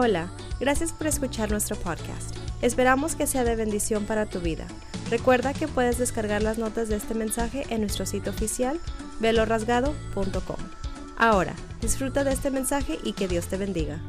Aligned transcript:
Hola, 0.00 0.28
gracias 0.60 0.92
por 0.92 1.08
escuchar 1.08 1.50
nuestro 1.50 1.74
podcast. 1.74 2.32
Esperamos 2.62 3.16
que 3.16 3.26
sea 3.26 3.42
de 3.42 3.56
bendición 3.56 4.04
para 4.04 4.26
tu 4.26 4.38
vida. 4.38 4.64
Recuerda 5.10 5.52
que 5.52 5.66
puedes 5.66 5.98
descargar 5.98 6.40
las 6.40 6.56
notas 6.56 6.88
de 6.88 6.94
este 6.94 7.14
mensaje 7.14 7.66
en 7.68 7.80
nuestro 7.80 8.06
sitio 8.06 8.30
oficial 8.30 8.78
velorasgado.com. 9.18 10.56
Ahora, 11.16 11.52
disfruta 11.80 12.22
de 12.22 12.32
este 12.32 12.52
mensaje 12.52 13.00
y 13.02 13.12
que 13.12 13.26
Dios 13.26 13.48
te 13.48 13.56
bendiga. 13.56 14.00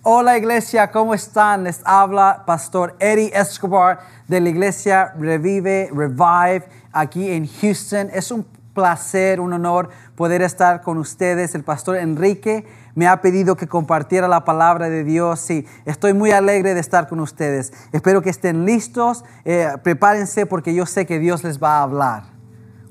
Hola 0.00 0.38
iglesia, 0.38 0.90
¿cómo 0.90 1.12
están? 1.12 1.64
Les 1.64 1.82
habla 1.84 2.44
Pastor 2.46 2.96
Eddie 2.98 3.30
Escobar 3.34 3.98
de 4.26 4.40
la 4.40 4.48
iglesia 4.48 5.12
Revive, 5.18 5.90
Revive, 5.92 6.66
aquí 6.92 7.30
en 7.30 7.46
Houston. 7.46 8.08
Es 8.10 8.30
un 8.30 8.46
placer, 8.74 9.40
un 9.40 9.52
honor 9.52 9.90
poder 10.14 10.42
estar 10.42 10.82
con 10.82 10.98
ustedes. 10.98 11.54
El 11.54 11.64
pastor 11.64 11.96
Enrique 11.96 12.66
me 12.94 13.06
ha 13.06 13.20
pedido 13.20 13.56
que 13.56 13.66
compartiera 13.66 14.28
la 14.28 14.44
palabra 14.44 14.88
de 14.88 15.04
Dios 15.04 15.48
y 15.50 15.66
estoy 15.84 16.12
muy 16.12 16.30
alegre 16.32 16.74
de 16.74 16.80
estar 16.80 17.08
con 17.08 17.20
ustedes. 17.20 17.72
Espero 17.92 18.22
que 18.22 18.30
estén 18.30 18.64
listos, 18.64 19.24
eh, 19.44 19.68
prepárense 19.82 20.46
porque 20.46 20.74
yo 20.74 20.86
sé 20.86 21.06
que 21.06 21.18
Dios 21.18 21.44
les 21.44 21.62
va 21.62 21.78
a 21.78 21.82
hablar. 21.82 22.40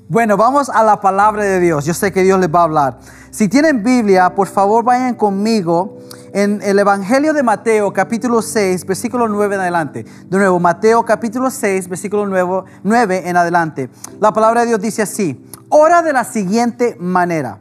Bueno, 0.08 0.36
vamos 0.36 0.68
a 0.70 0.82
la 0.82 1.00
palabra 1.00 1.44
de 1.44 1.60
Dios. 1.60 1.84
Yo 1.84 1.94
sé 1.94 2.10
que 2.10 2.24
Dios 2.24 2.40
les 2.40 2.52
va 2.52 2.60
a 2.60 2.64
hablar. 2.64 2.98
Si 3.30 3.46
tienen 3.46 3.84
Biblia, 3.84 4.34
por 4.34 4.48
favor 4.48 4.82
vayan 4.82 5.14
conmigo 5.14 5.98
en 6.32 6.60
el 6.62 6.80
Evangelio 6.80 7.32
de 7.32 7.44
Mateo 7.44 7.92
capítulo 7.92 8.42
6, 8.42 8.86
versículo 8.86 9.28
9 9.28 9.54
en 9.54 9.60
adelante. 9.60 10.04
De 10.28 10.36
nuevo, 10.36 10.58
Mateo 10.58 11.04
capítulo 11.04 11.48
6, 11.48 11.88
versículo 11.88 12.26
9, 12.26 12.64
9 12.82 13.22
en 13.26 13.36
adelante. 13.36 13.88
La 14.18 14.32
palabra 14.32 14.62
de 14.62 14.66
Dios 14.66 14.80
dice 14.80 15.02
así. 15.02 15.40
Ora 15.72 16.02
de 16.02 16.12
la 16.12 16.24
siguiente 16.24 16.96
manera. 16.98 17.60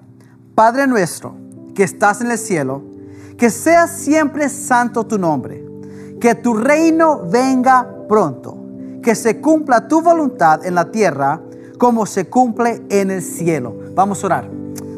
Padre 0.56 0.88
nuestro, 0.88 1.36
que 1.76 1.84
estás 1.84 2.22
en 2.22 2.32
el 2.32 2.40
cielo, 2.40 2.82
que 3.38 3.52
sea 3.52 3.88
siempre 3.88 4.50
santo 4.50 5.06
tu 5.06 5.20
nombre. 5.20 5.64
Que 6.20 6.34
tu 6.34 6.56
reino 6.56 7.22
venga 7.30 7.88
pronto. 8.08 8.58
Que 9.04 9.14
se 9.14 9.40
cumpla 9.40 9.88
tu 9.88 10.02
voluntad 10.02 10.66
en 10.66 10.74
la 10.74 10.90
tierra 10.90 11.40
como 11.78 12.08
se 12.08 12.28
cumple 12.28 12.82
en 12.90 13.12
el 13.12 13.22
cielo. 13.22 13.76
Vamos 13.94 14.24
a 14.24 14.26
orar. 14.26 14.50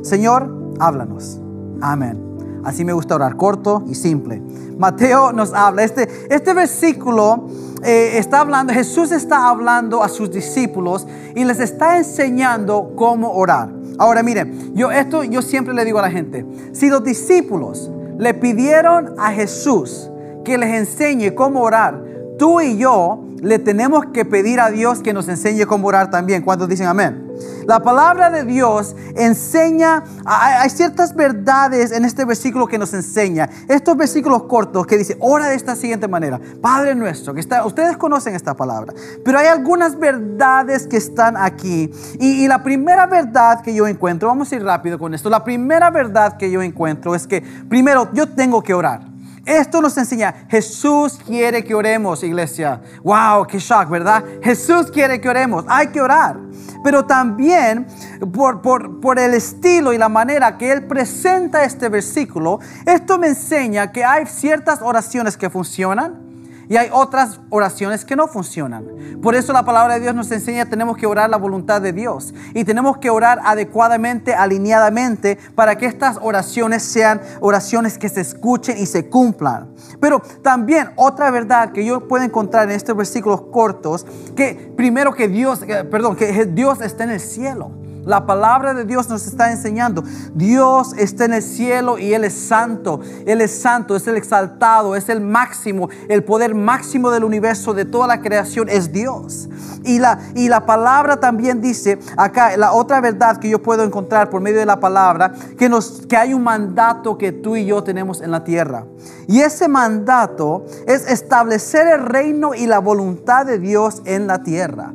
Señor, 0.03 0.75
háblanos. 0.79 1.37
Amén. 1.81 2.31
Así 2.63 2.85
me 2.85 2.93
gusta 2.93 3.15
orar, 3.15 3.35
corto 3.35 3.83
y 3.87 3.95
simple. 3.95 4.41
Mateo 4.77 5.33
nos 5.33 5.53
habla, 5.53 5.83
este, 5.83 6.07
este 6.33 6.53
versículo 6.53 7.47
eh, 7.83 8.17
está 8.17 8.39
hablando, 8.41 8.73
Jesús 8.73 9.11
está 9.11 9.49
hablando 9.49 10.03
a 10.03 10.09
sus 10.09 10.29
discípulos 10.31 11.07
y 11.35 11.43
les 11.43 11.59
está 11.59 11.97
enseñando 11.97 12.93
cómo 12.95 13.31
orar. 13.31 13.69
Ahora 13.97 14.23
miren, 14.23 14.73
yo 14.75 14.91
esto 14.91 15.23
yo 15.23 15.41
siempre 15.41 15.73
le 15.73 15.85
digo 15.85 15.99
a 15.99 16.03
la 16.03 16.11
gente, 16.11 16.45
si 16.73 16.89
los 16.89 17.03
discípulos 17.03 17.91
le 18.17 18.33
pidieron 18.33 19.15
a 19.17 19.31
Jesús 19.31 20.09
que 20.43 20.57
les 20.57 20.73
enseñe 20.73 21.33
cómo 21.33 21.61
orar, 21.61 22.03
tú 22.37 22.61
y 22.61 22.77
yo 22.77 23.23
le 23.41 23.57
tenemos 23.57 24.05
que 24.13 24.23
pedir 24.23 24.59
a 24.59 24.69
Dios 24.69 24.99
que 24.99 25.13
nos 25.13 25.27
enseñe 25.27 25.65
cómo 25.65 25.87
orar 25.87 26.11
también. 26.11 26.43
¿Cuántos 26.43 26.69
dicen 26.69 26.85
amén? 26.87 27.27
La 27.65 27.79
palabra 27.81 28.29
de 28.29 28.43
Dios 28.43 28.95
enseña, 29.15 30.03
hay, 30.25 30.69
ciertas 30.69 31.15
verdades 31.15 31.91
en 31.91 32.05
este 32.05 32.23
versículo 32.23 32.67
que 32.67 32.77
nos 32.77 32.93
enseña. 32.93 33.49
Estos 33.67 33.97
versículos 33.97 34.43
cortos 34.43 34.85
que 34.85 34.95
dice, 34.95 35.17
ora 35.19 35.47
de 35.47 35.55
esta 35.55 35.75
siguiente 35.75 36.07
manera. 36.07 36.39
Padre 36.61 36.93
nuestro, 36.93 37.33
que 37.33 37.39
está, 37.39 37.65
ustedes 37.65 37.97
conocen 37.97 38.35
esta 38.35 38.55
palabra, 38.55 38.93
pero 39.25 39.39
hay 39.39 39.47
algunas 39.47 39.97
verdades 39.97 40.85
que 40.85 40.97
están 40.97 41.35
aquí. 41.35 41.91
Y, 42.19 42.43
y 42.43 42.47
la 42.47 42.61
primera 42.61 43.07
verdad 43.07 43.61
que 43.61 43.73
yo 43.73 43.87
encuentro, 43.87 44.27
vamos 44.27 44.51
a 44.51 44.55
ir 44.55 44.63
rápido 44.63 44.99
con 44.99 45.15
esto, 45.15 45.31
la 45.31 45.43
primera 45.43 45.89
verdad 45.89 46.37
que 46.37 46.51
yo 46.51 46.61
encuentro 46.61 47.15
es 47.15 47.25
que 47.25 47.41
primero 47.67 48.09
yo 48.13 48.29
tengo 48.29 48.61
que 48.61 48.75
orar. 48.75 49.10
Esto 49.45 49.81
nos 49.81 49.97
enseña, 49.97 50.45
Jesús 50.49 51.19
quiere 51.25 51.63
que 51.63 51.73
oremos, 51.73 52.23
iglesia. 52.23 52.81
Wow, 53.03 53.47
qué 53.47 53.57
shock, 53.57 53.89
¿verdad? 53.89 54.23
Jesús 54.43 54.91
quiere 54.91 55.19
que 55.19 55.29
oremos, 55.29 55.65
hay 55.67 55.87
que 55.87 55.99
orar. 55.99 56.37
Pero 56.83 57.05
también 57.05 57.87
por, 58.33 58.61
por, 58.61 58.99
por 58.99 59.17
el 59.17 59.33
estilo 59.33 59.93
y 59.93 59.97
la 59.97 60.09
manera 60.09 60.57
que 60.57 60.71
Él 60.71 60.85
presenta 60.85 61.63
este 61.63 61.89
versículo, 61.89 62.59
esto 62.85 63.17
me 63.17 63.27
enseña 63.27 63.91
que 63.91 64.03
hay 64.03 64.25
ciertas 64.27 64.81
oraciones 64.81 65.37
que 65.37 65.49
funcionan 65.49 66.30
y 66.71 66.77
hay 66.77 66.87
otras 66.93 67.41
oraciones 67.49 68.05
que 68.05 68.15
no 68.15 68.29
funcionan. 68.29 68.85
Por 69.21 69.35
eso 69.35 69.51
la 69.51 69.65
palabra 69.65 69.95
de 69.95 69.99
Dios 69.99 70.15
nos 70.15 70.31
enseña 70.31 70.67
tenemos 70.67 70.95
que 70.95 71.05
orar 71.05 71.29
la 71.29 71.35
voluntad 71.35 71.81
de 71.81 71.91
Dios 71.91 72.33
y 72.53 72.63
tenemos 72.63 72.97
que 72.97 73.09
orar 73.09 73.41
adecuadamente, 73.43 74.33
alineadamente, 74.33 75.37
para 75.53 75.77
que 75.77 75.85
estas 75.85 76.17
oraciones 76.21 76.81
sean 76.81 77.19
oraciones 77.41 77.97
que 77.97 78.07
se 78.07 78.21
escuchen 78.21 78.77
y 78.77 78.85
se 78.85 79.09
cumplan. 79.09 79.75
Pero 79.99 80.21
también 80.41 80.91
otra 80.95 81.29
verdad 81.29 81.73
que 81.73 81.83
yo 81.83 82.07
puedo 82.07 82.23
encontrar 82.23 82.69
en 82.69 82.71
estos 82.77 82.95
versículos 82.95 83.41
cortos, 83.51 84.05
que 84.37 84.73
primero 84.77 85.13
que 85.13 85.27
Dios, 85.27 85.65
perdón, 85.91 86.15
que 86.15 86.45
Dios 86.45 86.79
está 86.79 87.03
en 87.03 87.09
el 87.09 87.19
cielo. 87.19 87.80
La 88.05 88.25
palabra 88.25 88.73
de 88.73 88.85
Dios 88.85 89.09
nos 89.09 89.27
está 89.27 89.51
enseñando. 89.51 90.03
Dios 90.33 90.93
está 90.97 91.25
en 91.25 91.33
el 91.33 91.43
cielo 91.43 91.99
y 91.99 92.13
Él 92.13 92.23
es 92.23 92.33
santo. 92.33 92.99
Él 93.25 93.41
es 93.41 93.61
santo, 93.61 93.95
es 93.95 94.07
el 94.07 94.17
exaltado, 94.17 94.95
es 94.95 95.09
el 95.09 95.21
máximo. 95.21 95.89
El 96.09 96.23
poder 96.23 96.55
máximo 96.55 97.11
del 97.11 97.23
universo, 97.23 97.73
de 97.73 97.85
toda 97.85 98.07
la 98.07 98.21
creación, 98.21 98.69
es 98.69 98.91
Dios. 98.91 99.49
Y 99.83 99.99
la, 99.99 100.19
y 100.35 100.49
la 100.49 100.65
palabra 100.65 101.19
también 101.19 101.61
dice, 101.61 101.99
acá, 102.17 102.57
la 102.57 102.73
otra 102.73 103.01
verdad 103.01 103.37
que 103.37 103.49
yo 103.49 103.61
puedo 103.61 103.83
encontrar 103.83 104.29
por 104.29 104.41
medio 104.41 104.59
de 104.59 104.65
la 104.65 104.79
palabra, 104.79 105.33
que, 105.57 105.69
nos, 105.69 106.05
que 106.07 106.17
hay 106.17 106.33
un 106.33 106.43
mandato 106.43 107.17
que 107.17 107.31
tú 107.31 107.55
y 107.55 107.65
yo 107.65 107.83
tenemos 107.83 108.21
en 108.21 108.31
la 108.31 108.43
tierra. 108.43 108.85
Y 109.27 109.41
ese 109.41 109.67
mandato 109.67 110.65
es 110.87 111.07
establecer 111.07 111.87
el 111.87 112.05
reino 112.05 112.53
y 112.53 112.65
la 112.67 112.79
voluntad 112.79 113.45
de 113.45 113.59
Dios 113.59 114.01
en 114.05 114.27
la 114.27 114.43
tierra. 114.43 114.93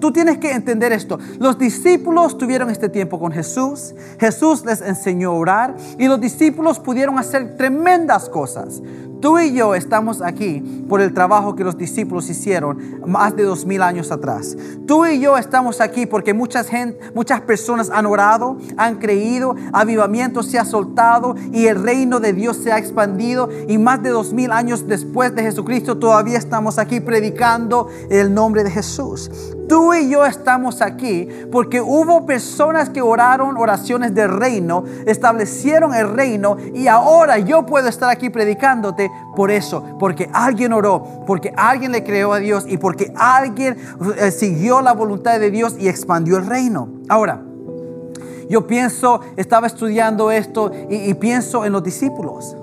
Tú 0.00 0.12
tienes 0.12 0.38
que 0.38 0.52
entender 0.52 0.92
esto. 0.92 1.18
Los 1.38 1.58
discípulos 1.58 2.38
tuvieron 2.38 2.70
este 2.70 2.88
tiempo 2.88 3.18
con 3.18 3.32
Jesús. 3.32 3.94
Jesús 4.18 4.64
les 4.64 4.80
enseñó 4.80 5.30
a 5.30 5.34
orar 5.34 5.76
y 5.98 6.06
los 6.08 6.20
discípulos 6.20 6.78
pudieron 6.78 7.18
hacer 7.18 7.56
tremendas 7.56 8.28
cosas. 8.28 8.82
Tú 9.22 9.38
y 9.38 9.54
yo 9.54 9.76
estamos 9.76 10.20
aquí 10.20 10.84
por 10.88 11.00
el 11.00 11.14
trabajo 11.14 11.54
que 11.54 11.62
los 11.62 11.78
discípulos 11.78 12.28
hicieron 12.28 13.00
más 13.06 13.36
de 13.36 13.44
dos 13.44 13.64
mil 13.64 13.80
años 13.80 14.10
atrás. 14.10 14.56
Tú 14.84 15.06
y 15.06 15.20
yo 15.20 15.38
estamos 15.38 15.80
aquí 15.80 16.06
porque 16.06 16.34
muchas, 16.34 16.66
gente, 16.66 16.98
muchas 17.14 17.40
personas 17.42 17.88
han 17.88 18.06
orado, 18.06 18.58
han 18.76 18.96
creído, 18.96 19.54
avivamiento 19.72 20.42
se 20.42 20.58
ha 20.58 20.64
soltado 20.64 21.36
y 21.52 21.66
el 21.66 21.80
reino 21.80 22.18
de 22.18 22.32
Dios 22.32 22.56
se 22.56 22.72
ha 22.72 22.78
expandido 22.78 23.48
y 23.68 23.78
más 23.78 24.02
de 24.02 24.10
dos 24.10 24.32
mil 24.32 24.50
años 24.50 24.88
después 24.88 25.32
de 25.36 25.44
Jesucristo 25.44 25.98
todavía 25.98 26.36
estamos 26.36 26.80
aquí 26.80 26.98
predicando 26.98 27.86
el 28.10 28.34
nombre 28.34 28.64
de 28.64 28.72
Jesús. 28.72 29.30
Tú 29.72 29.94
y 29.94 30.10
yo 30.10 30.26
estamos 30.26 30.82
aquí 30.82 31.26
porque 31.50 31.80
hubo 31.80 32.26
personas 32.26 32.90
que 32.90 33.00
oraron 33.00 33.56
oraciones 33.56 34.14
del 34.14 34.28
reino, 34.28 34.84
establecieron 35.06 35.94
el 35.94 36.10
reino 36.10 36.58
y 36.74 36.88
ahora 36.88 37.38
yo 37.38 37.64
puedo 37.64 37.88
estar 37.88 38.10
aquí 38.10 38.28
predicándote 38.28 39.10
por 39.34 39.50
eso, 39.50 39.96
porque 39.98 40.28
alguien 40.34 40.74
oró, 40.74 41.24
porque 41.26 41.54
alguien 41.56 41.90
le 41.92 42.04
creó 42.04 42.34
a 42.34 42.38
Dios 42.38 42.66
y 42.68 42.76
porque 42.76 43.14
alguien 43.16 43.78
eh, 44.18 44.30
siguió 44.30 44.82
la 44.82 44.92
voluntad 44.92 45.40
de 45.40 45.50
Dios 45.50 45.74
y 45.78 45.88
expandió 45.88 46.36
el 46.36 46.44
reino. 46.44 46.90
Ahora, 47.08 47.40
yo 48.50 48.66
pienso, 48.66 49.22
estaba 49.38 49.68
estudiando 49.68 50.30
esto 50.30 50.70
y 50.90 51.14
pienso 51.14 51.64
en 51.64 51.72
los 51.72 51.82
discípulos. 51.82 52.58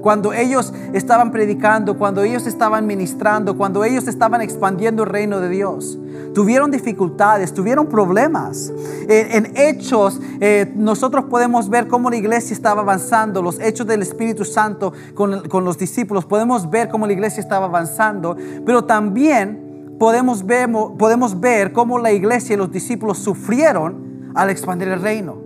Cuando 0.00 0.32
ellos 0.32 0.72
estaban 0.92 1.30
predicando, 1.30 1.98
cuando 1.98 2.22
ellos 2.22 2.46
estaban 2.46 2.86
ministrando, 2.86 3.56
cuando 3.56 3.84
ellos 3.84 4.06
estaban 4.08 4.40
expandiendo 4.40 5.04
el 5.04 5.08
reino 5.08 5.40
de 5.40 5.48
Dios, 5.48 5.98
tuvieron 6.34 6.70
dificultades, 6.70 7.52
tuvieron 7.52 7.86
problemas. 7.86 8.72
En, 9.08 9.56
hechos, 9.56 10.20
eh, 10.40 10.72
nosotros 10.76 11.24
podemos 11.24 11.68
ver 11.68 11.88
cómo 11.88 12.10
la 12.10 12.16
iglesia 12.16 12.54
estaba 12.54 12.82
avanzando, 12.82 13.42
los 13.42 13.58
hechos 13.60 13.86
del 13.86 14.02
Espíritu 14.02 14.44
Santo 14.44 14.92
con, 15.14 15.48
con 15.48 15.64
los 15.64 15.78
discípulos, 15.78 16.24
podemos 16.24 16.70
ver 16.70 16.88
cómo 16.88 17.06
la 17.06 17.12
iglesia 17.12 17.40
estaba 17.40 17.66
avanzando, 17.66 18.36
pero 18.64 18.84
también 18.84 19.96
podemos 19.98 20.46
ver, 20.46 20.70
podemos 20.98 21.40
ver 21.40 21.72
cómo 21.72 21.98
la 21.98 22.12
iglesia 22.12 22.54
y 22.54 22.56
los 22.56 22.70
discípulos 22.70 23.18
sufrieron 23.18 24.30
al 24.34 24.50
expandir 24.50 24.88
el 24.88 25.00
reino 25.00 25.37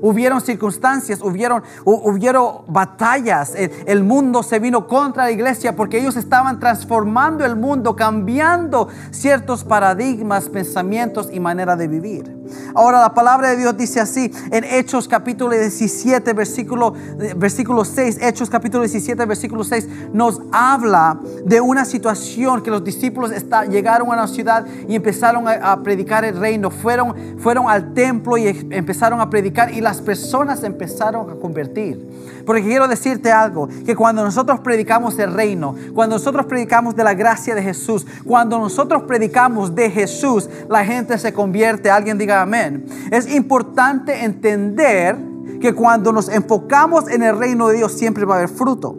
hubieron 0.00 0.40
circunstancias, 0.40 1.20
hubieron, 1.22 1.62
hubieron 1.84 2.62
batallas. 2.68 3.54
El, 3.54 4.04
mundo 4.06 4.42
se 4.42 4.58
vino 4.58 4.86
contra 4.86 5.24
la 5.24 5.30
iglesia 5.30 5.74
porque 5.74 5.98
ellos 5.98 6.16
estaban 6.16 6.60
transformando 6.60 7.44
el 7.44 7.56
mundo, 7.56 7.96
cambiando 7.96 8.88
ciertos 9.10 9.64
paradigmas, 9.64 10.48
pensamientos 10.48 11.28
y 11.32 11.40
manera 11.40 11.76
de 11.76 11.88
vivir. 11.88 12.45
Ahora 12.74 13.00
la 13.00 13.14
palabra 13.14 13.50
de 13.50 13.56
Dios 13.56 13.76
dice 13.76 14.00
así 14.00 14.30
en 14.50 14.64
Hechos 14.64 15.08
capítulo 15.08 15.54
17 15.54 16.32
versículo, 16.32 16.94
versículo 17.36 17.84
6, 17.84 18.18
Hechos 18.20 18.50
capítulo 18.50 18.82
17 18.82 19.24
versículo 19.24 19.64
6 19.64 19.88
nos 20.12 20.40
habla 20.52 21.18
de 21.44 21.60
una 21.60 21.84
situación 21.84 22.62
que 22.62 22.70
los 22.70 22.84
discípulos 22.84 23.32
está, 23.32 23.64
llegaron 23.64 24.12
a 24.12 24.16
la 24.16 24.26
ciudad 24.26 24.66
y 24.88 24.94
empezaron 24.94 25.46
a, 25.48 25.82
predicar 25.82 26.24
el 26.24 26.38
reino, 26.38 26.70
fueron, 26.70 27.38
fueron 27.38 27.68
al 27.68 27.94
templo 27.94 28.36
y 28.36 28.48
empezaron 28.70 29.20
a 29.20 29.30
predicar 29.30 29.72
y 29.72 29.80
las 29.80 30.00
personas 30.00 30.62
empezaron 30.62 31.30
a 31.30 31.34
convertir. 31.34 32.16
Porque 32.46 32.62
quiero 32.62 32.86
decirte 32.86 33.32
algo, 33.32 33.68
que 33.84 33.96
cuando 33.96 34.22
nosotros 34.22 34.60
predicamos 34.60 35.18
el 35.18 35.34
reino, 35.34 35.74
cuando 35.94 36.14
nosotros 36.14 36.46
predicamos 36.46 36.94
de 36.94 37.02
la 37.02 37.12
gracia 37.12 37.56
de 37.56 37.62
Jesús, 37.62 38.06
cuando 38.24 38.58
nosotros 38.58 39.02
predicamos 39.02 39.74
de 39.74 39.90
Jesús, 39.90 40.48
la 40.68 40.84
gente 40.84 41.18
se 41.18 41.32
convierte. 41.32 41.90
Alguien 41.90 42.18
diga 42.18 42.35
amén. 42.42 42.86
Es 43.10 43.32
importante 43.32 44.24
entender 44.24 45.16
que 45.60 45.74
cuando 45.74 46.12
nos 46.12 46.28
enfocamos 46.28 47.08
en 47.10 47.22
el 47.22 47.38
reino 47.38 47.68
de 47.68 47.78
Dios 47.78 47.92
siempre 47.92 48.24
va 48.24 48.34
a 48.34 48.38
haber 48.38 48.50
fruto. 48.50 48.96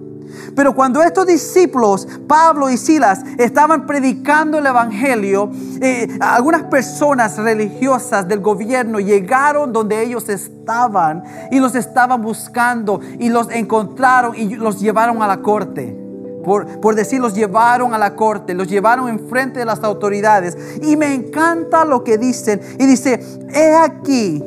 Pero 0.56 0.76
cuando 0.76 1.02
estos 1.02 1.26
discípulos, 1.26 2.08
Pablo 2.28 2.70
y 2.70 2.78
Silas, 2.78 3.24
estaban 3.38 3.86
predicando 3.86 4.58
el 4.58 4.66
Evangelio, 4.66 5.52
eh, 5.82 6.18
algunas 6.20 6.64
personas 6.64 7.38
religiosas 7.38 8.28
del 8.28 8.40
gobierno 8.40 9.00
llegaron 9.00 9.72
donde 9.72 10.04
ellos 10.04 10.30
estaban 10.30 11.24
y 11.52 11.60
los 11.60 11.76
estaban 11.76 12.22
buscando 12.22 13.00
y 13.20 13.30
los 13.30 13.50
encontraron 13.52 14.36
y 14.36 14.56
los 14.56 14.80
llevaron 14.80 15.22
a 15.22 15.28
la 15.28 15.42
corte. 15.42 16.07
Por, 16.48 16.80
por, 16.80 16.96
decir, 16.96 17.20
los 17.20 17.36
llevaron 17.36 17.94
a 17.94 17.98
la 17.98 18.16
corte, 18.16 18.54
los 18.54 18.70
llevaron 18.70 19.10
enfrente 19.10 19.60
de 19.60 19.66
las 19.66 19.84
autoridades. 19.84 20.58
Y 20.82 20.96
me 20.96 21.14
encanta 21.14 21.84
lo 21.84 22.04
que 22.04 22.18
dicen. 22.18 22.62
Y 22.80 22.86
dice, 22.86 23.22
he 23.54 23.76
aquí, 23.76 24.42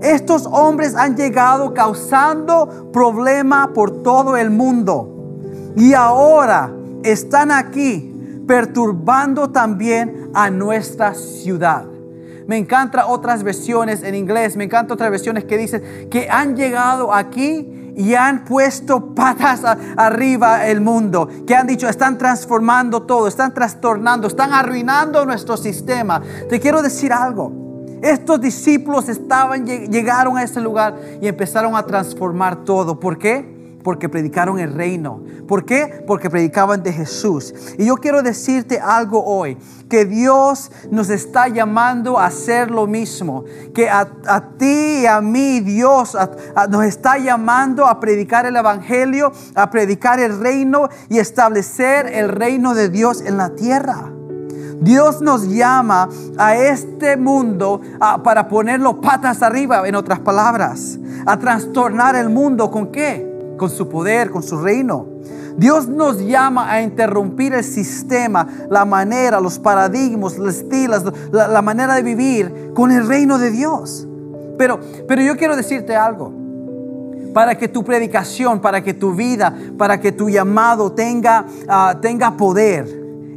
estos 0.00 0.46
hombres 0.46 0.94
han 0.94 1.16
llegado 1.16 1.74
causando 1.74 2.90
problema 2.92 3.72
por 3.74 4.02
todo 4.02 4.36
el 4.36 4.50
mundo 4.50 5.16
y 5.76 5.94
ahora 5.94 6.72
están 7.02 7.50
aquí 7.50 8.42
perturbando 8.46 9.50
también 9.50 10.30
a 10.34 10.50
nuestra 10.50 11.14
ciudad. 11.14 11.84
Me 12.46 12.56
encantan 12.56 13.04
otras 13.08 13.42
versiones 13.42 14.02
en 14.02 14.14
inglés, 14.14 14.56
me 14.56 14.64
encantan 14.64 14.94
otras 14.94 15.10
versiones 15.10 15.44
que 15.44 15.56
dicen 15.56 16.08
que 16.10 16.28
han 16.28 16.56
llegado 16.56 17.14
aquí 17.14 17.79
y 17.96 18.14
han 18.14 18.44
puesto 18.44 19.14
patas 19.14 19.62
arriba 19.96 20.66
el 20.66 20.80
mundo, 20.80 21.28
que 21.46 21.54
han 21.54 21.66
dicho 21.66 21.88
están 21.88 22.18
transformando 22.18 23.02
todo, 23.02 23.28
están 23.28 23.52
trastornando, 23.52 24.26
están 24.26 24.52
arruinando 24.52 25.24
nuestro 25.26 25.56
sistema. 25.56 26.22
Te 26.48 26.60
quiero 26.60 26.82
decir 26.82 27.12
algo. 27.12 27.52
Estos 28.02 28.40
discípulos 28.40 29.08
estaban 29.08 29.66
llegaron 29.66 30.38
a 30.38 30.42
ese 30.42 30.60
lugar 30.60 30.96
y 31.20 31.28
empezaron 31.28 31.76
a 31.76 31.84
transformar 31.84 32.64
todo. 32.64 32.98
¿Por 32.98 33.18
qué? 33.18 33.59
Porque 33.82 34.08
predicaron 34.08 34.58
el 34.58 34.74
reino. 34.74 35.22
¿Por 35.48 35.64
qué? 35.64 36.04
Porque 36.06 36.30
predicaban 36.30 36.82
de 36.82 36.92
Jesús. 36.92 37.54
Y 37.78 37.86
yo 37.86 37.96
quiero 37.96 38.22
decirte 38.22 38.78
algo 38.78 39.24
hoy, 39.24 39.56
que 39.88 40.04
Dios 40.04 40.70
nos 40.90 41.10
está 41.10 41.48
llamando 41.48 42.18
a 42.18 42.26
hacer 42.26 42.70
lo 42.70 42.86
mismo, 42.86 43.44
que 43.74 43.90
a, 43.90 44.06
ti 44.56 45.00
y 45.02 45.06
a 45.06 45.20
mí 45.20 45.60
Dios 45.60 46.16
nos 46.68 46.84
está 46.84 47.18
llamando 47.18 47.86
a 47.86 47.98
predicar 47.98 48.46
el 48.46 48.56
Evangelio, 48.56 49.32
a 49.54 49.70
predicar 49.70 50.20
el 50.20 50.38
reino 50.38 50.88
y 51.08 51.18
establecer 51.18 52.06
el 52.06 52.28
reino 52.28 52.74
de 52.74 52.88
Dios 52.88 53.20
en 53.20 53.36
la 53.36 53.50
tierra. 53.50 54.12
Dios 54.80 55.20
nos 55.20 55.46
llama 55.46 56.08
a 56.38 56.56
este 56.56 57.16
mundo 57.18 57.82
para 58.24 58.48
ponerlo 58.48 59.00
patas 59.00 59.42
arriba, 59.42 59.86
en 59.86 59.94
otras 59.94 60.20
palabras, 60.20 60.98
a 61.26 61.38
trastornar 61.38 62.16
el 62.16 62.30
mundo 62.30 62.70
con 62.70 62.90
qué? 62.90 63.29
Con 63.60 63.68
su 63.68 63.90
poder, 63.90 64.30
con 64.30 64.42
su 64.42 64.58
reino. 64.58 65.06
Dios 65.58 65.86
nos 65.86 66.18
llama 66.18 66.72
a 66.72 66.80
interrumpir 66.80 67.52
el 67.52 67.62
sistema, 67.62 68.48
la 68.70 68.86
manera, 68.86 69.38
los 69.38 69.58
paradigmas, 69.58 70.38
los 70.38 70.56
estilos, 70.56 71.04
la, 71.30 71.60
manera 71.60 71.94
de 71.94 72.02
vivir 72.02 72.72
con 72.74 72.90
el 72.90 73.06
reino 73.06 73.36
de 73.36 73.50
Dios. 73.50 74.08
Pero, 74.56 74.80
pero 75.06 75.20
yo 75.20 75.36
quiero 75.36 75.56
decirte 75.56 75.94
algo. 75.94 76.32
Para 77.34 77.58
que 77.58 77.68
tu 77.68 77.84
predicación, 77.84 78.60
para 78.60 78.82
que 78.82 78.94
tu 78.94 79.14
vida, 79.14 79.54
para 79.76 80.00
que 80.00 80.10
tu 80.10 80.30
llamado 80.30 80.92
tenga, 80.92 81.44
ah, 81.68 81.98
tenga 82.00 82.38
poder 82.38 82.88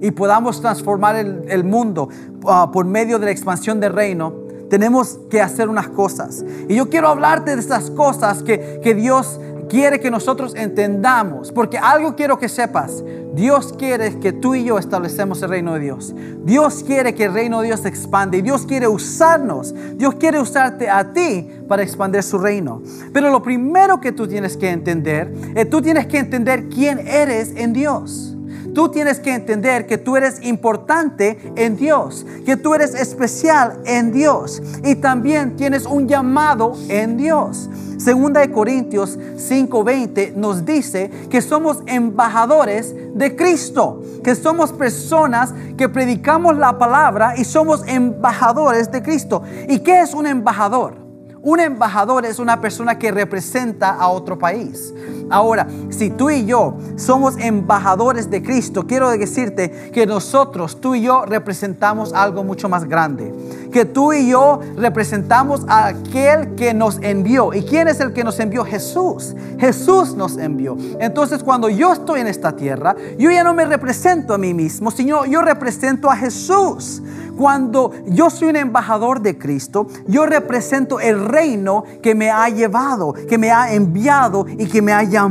y 0.02 0.12
podamos 0.12 0.62
transformar 0.62 1.18
el, 1.18 1.64
mundo 1.66 2.08
ah, 2.48 2.72
por 2.72 2.86
medio 2.86 3.20
de 3.20 3.26
la 3.26 3.32
expansión 3.32 3.82
del 3.82 3.92
reino, 3.92 4.34
tenemos 4.70 5.20
que 5.30 5.42
hacer 5.42 5.68
unas 5.68 5.90
cosas. 5.90 6.46
Y 6.70 6.76
yo 6.76 6.90
quiero 6.90 7.10
hablarte 7.10 7.56
de 7.56 7.62
estas 7.62 7.92
cosas 7.92 8.42
que, 8.42 8.80
que 8.82 8.96
Dios 8.96 9.40
quiere 9.74 10.00
que 10.00 10.12
nosotros 10.12 10.54
entendamos, 10.54 11.52
porque 11.52 11.80
algo 11.80 12.16
quiero 12.16 12.38
que 12.38 12.48
sepas, 12.48 13.04
Dios 13.34 13.74
quiere 13.76 14.20
que 14.20 14.32
tú 14.32 14.54
y 14.54 14.66
yo 14.66 14.78
establecemos 14.78 15.42
el 15.42 15.50
reino 15.50 15.74
de 15.74 15.80
Dios. 15.80 16.14
Dios 16.44 16.84
quiere 16.86 17.16
que 17.16 17.24
el 17.24 17.34
reino 17.34 17.60
de 17.60 17.70
Dios 17.70 17.80
se 17.80 17.88
expande 17.88 18.38
y 18.38 18.44
Dios 18.44 18.68
quiere 18.68 18.88
usarnos. 18.88 19.74
Dios 19.96 20.14
quiere 20.14 20.40
usarte 20.40 20.92
a 20.92 21.12
ti 21.12 21.50
para 21.68 21.82
expandir 21.82 22.22
su 22.22 22.38
reino. 22.38 22.84
Pero 23.14 23.32
lo 23.32 23.42
primero 23.42 24.00
que 24.00 24.12
tú 24.12 24.28
tienes 24.28 24.58
que 24.58 24.70
entender, 24.70 25.34
es 25.56 25.68
tú 25.68 25.82
tienes 25.82 26.06
que 26.06 26.20
entender 26.20 26.70
quién 26.70 27.00
eres 27.00 27.56
en 27.56 27.74
Dios. 27.74 28.33
Tú 28.74 28.90
tienes 28.90 29.20
que 29.20 29.34
entender 29.34 29.86
que 29.86 29.98
tú 29.98 30.18
eres 30.18 30.42
importante 30.44 31.54
en 31.56 31.76
Dios, 31.78 32.26
que 32.46 32.58
tú 32.58 32.74
eres 32.74 32.96
especial 32.96 33.80
en 33.86 34.12
Dios 34.12 34.62
y 34.84 34.96
también 34.96 35.56
tienes 35.56 35.86
un 35.86 36.08
llamado 36.08 36.74
en 36.90 37.18
Dios. 37.18 37.70
Segunda 37.98 38.42
de 38.42 38.52
Corintios 38.52 39.18
5:20 39.38 40.34
nos 40.36 40.66
dice 40.66 41.10
que 41.30 41.42
somos 41.42 41.84
embajadores 41.86 42.94
de 43.16 43.36
Cristo, 43.36 44.02
que 44.24 44.36
somos 44.36 44.74
personas 44.74 45.54
que 45.78 45.88
predicamos 45.88 46.58
la 46.58 46.78
palabra 46.78 47.36
y 47.38 47.46
somos 47.46 47.84
embajadores 47.88 48.92
de 48.92 49.04
Cristo. 49.04 49.44
¿Y 49.70 49.80
qué 49.80 50.02
es 50.02 50.14
un 50.14 50.26
embajador? 50.26 51.04
Un 51.42 51.60
embajador 51.60 52.26
es 52.26 52.40
una 52.40 52.62
persona 52.62 52.98
que 52.98 53.12
representa 53.12 53.90
a 53.90 54.08
otro 54.08 54.40
país. 54.40 54.94
Ahora, 55.34 55.66
si 55.90 56.12
tú 56.12 56.30
y 56.30 56.46
yo 56.46 56.78
somos 56.96 57.38
embajadores 57.40 58.30
de 58.30 58.44
Cristo, 58.44 58.86
quiero 58.86 59.10
decirte 59.10 59.90
que 59.92 60.06
nosotros, 60.06 60.80
tú 60.80 60.94
y 60.94 61.02
yo, 61.02 61.26
representamos 61.26 62.14
algo 62.14 62.44
mucho 62.44 62.70
más 62.70 62.88
grande. 62.88 63.34
Que 63.72 63.84
tú 63.84 64.14
y 64.14 64.30
yo 64.30 64.60
representamos 64.78 65.62
a 65.68 65.88
aquel 65.88 66.54
que 66.54 66.76
nos 66.76 67.00
envió. 67.02 67.52
¿Y 67.52 67.64
quién 67.64 67.88
es 67.88 68.00
el 68.00 68.14
que 68.14 68.24
nos 68.24 68.40
envió? 68.40 68.64
Jesús. 68.64 69.36
Jesús 69.58 70.16
nos 70.16 70.38
envió. 70.38 70.78
Entonces, 71.00 71.44
cuando 71.44 71.68
yo 71.68 71.94
estoy 71.94 72.20
en 72.20 72.28
esta 72.28 72.56
tierra, 72.56 72.96
yo 73.18 73.32
ya 73.32 73.44
no 73.44 73.56
me 73.56 73.66
represento 73.66 74.36
a 74.36 74.38
mí 74.38 74.54
mismo, 74.54 74.92
sino 74.92 75.26
yo 75.26 75.42
represento 75.42 76.12
a 76.12 76.16
Jesús. 76.16 77.02
Cuando 77.36 77.92
yo 78.06 78.30
soy 78.30 78.50
un 78.50 78.58
embajador 78.58 79.22
de 79.22 79.40
Cristo, 79.40 79.88
yo 80.06 80.28
represento 80.28 81.00
el 81.00 81.26
reino 81.26 81.84
que 82.04 82.14
me 82.14 82.30
ha 82.30 82.48
llevado, 82.50 83.14
que 83.14 83.40
me 83.40 83.50
ha 83.50 83.74
enviado 83.74 84.46
y 84.48 84.68
que 84.68 84.84
me 84.84 84.94
ha 84.94 85.02
llamado. 85.02 85.23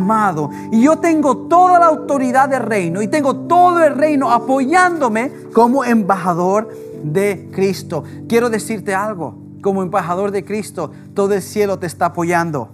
Y 0.71 0.83
yo 0.83 0.99
tengo 0.99 1.37
toda 1.49 1.79
la 1.79 1.87
autoridad 1.87 2.49
del 2.49 2.63
reino 2.63 3.03
y 3.03 3.09
tengo 3.09 3.37
todo 3.37 3.85
el 3.85 3.95
reino 3.95 4.31
apoyándome 4.31 5.31
como 5.53 5.85
embajador 5.85 6.69
de 7.03 7.49
Cristo. 7.53 8.05
Quiero 8.29 8.51
decirte 8.51 8.95
algo, 8.95 9.37
como 9.63 9.83
embajador 9.83 10.31
de 10.31 10.45
Cristo, 10.45 10.91
todo 11.15 11.35
el 11.35 11.43
cielo 11.43 11.79
te 11.79 11.87
está 11.87 12.07
apoyando. 12.07 12.69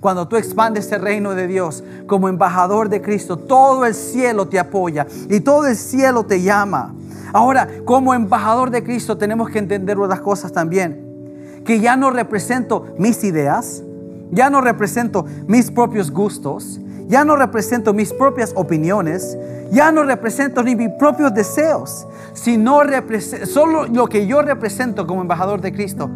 Cuando 0.00 0.26
tú 0.26 0.36
expandes 0.36 0.90
el 0.90 1.00
reino 1.00 1.34
de 1.34 1.46
Dios 1.46 1.84
como 2.08 2.28
embajador 2.28 2.88
de 2.88 3.00
Cristo, 3.00 3.36
todo 3.36 3.86
el 3.86 3.94
cielo 3.94 4.48
te 4.48 4.58
apoya 4.58 5.06
y 5.30 5.40
todo 5.40 5.68
el 5.68 5.76
cielo 5.76 6.24
te 6.24 6.42
llama. 6.42 6.92
Ahora, 7.32 7.68
como 7.84 8.12
embajador 8.12 8.70
de 8.70 8.82
Cristo 8.82 9.16
tenemos 9.16 9.48
que 9.48 9.60
entender 9.60 9.98
otras 9.98 10.20
cosas 10.20 10.52
también. 10.52 11.62
Que 11.64 11.78
ya 11.78 11.96
no 11.96 12.10
represento 12.10 12.86
mis 12.98 13.22
ideas, 13.22 13.84
ya 14.32 14.50
no 14.50 14.60
represento 14.60 15.24
mis 15.46 15.70
propios 15.70 16.10
gustos, 16.10 16.80
ya 17.06 17.24
no 17.24 17.36
represento 17.36 17.92
mis 17.92 18.12
propias 18.12 18.52
opiniones, 18.56 19.38
ya 19.70 19.92
no 19.92 20.02
represento 20.02 20.62
ni 20.62 20.74
mis 20.74 20.88
propios 20.98 21.32
deseos, 21.34 22.06
sino 22.32 22.80
solo 23.44 23.86
lo 23.86 24.06
que 24.08 24.26
yo 24.26 24.42
represento 24.42 25.06
como 25.06 25.20
embajador 25.20 25.60
de 25.60 25.72
Cristo 25.72 26.10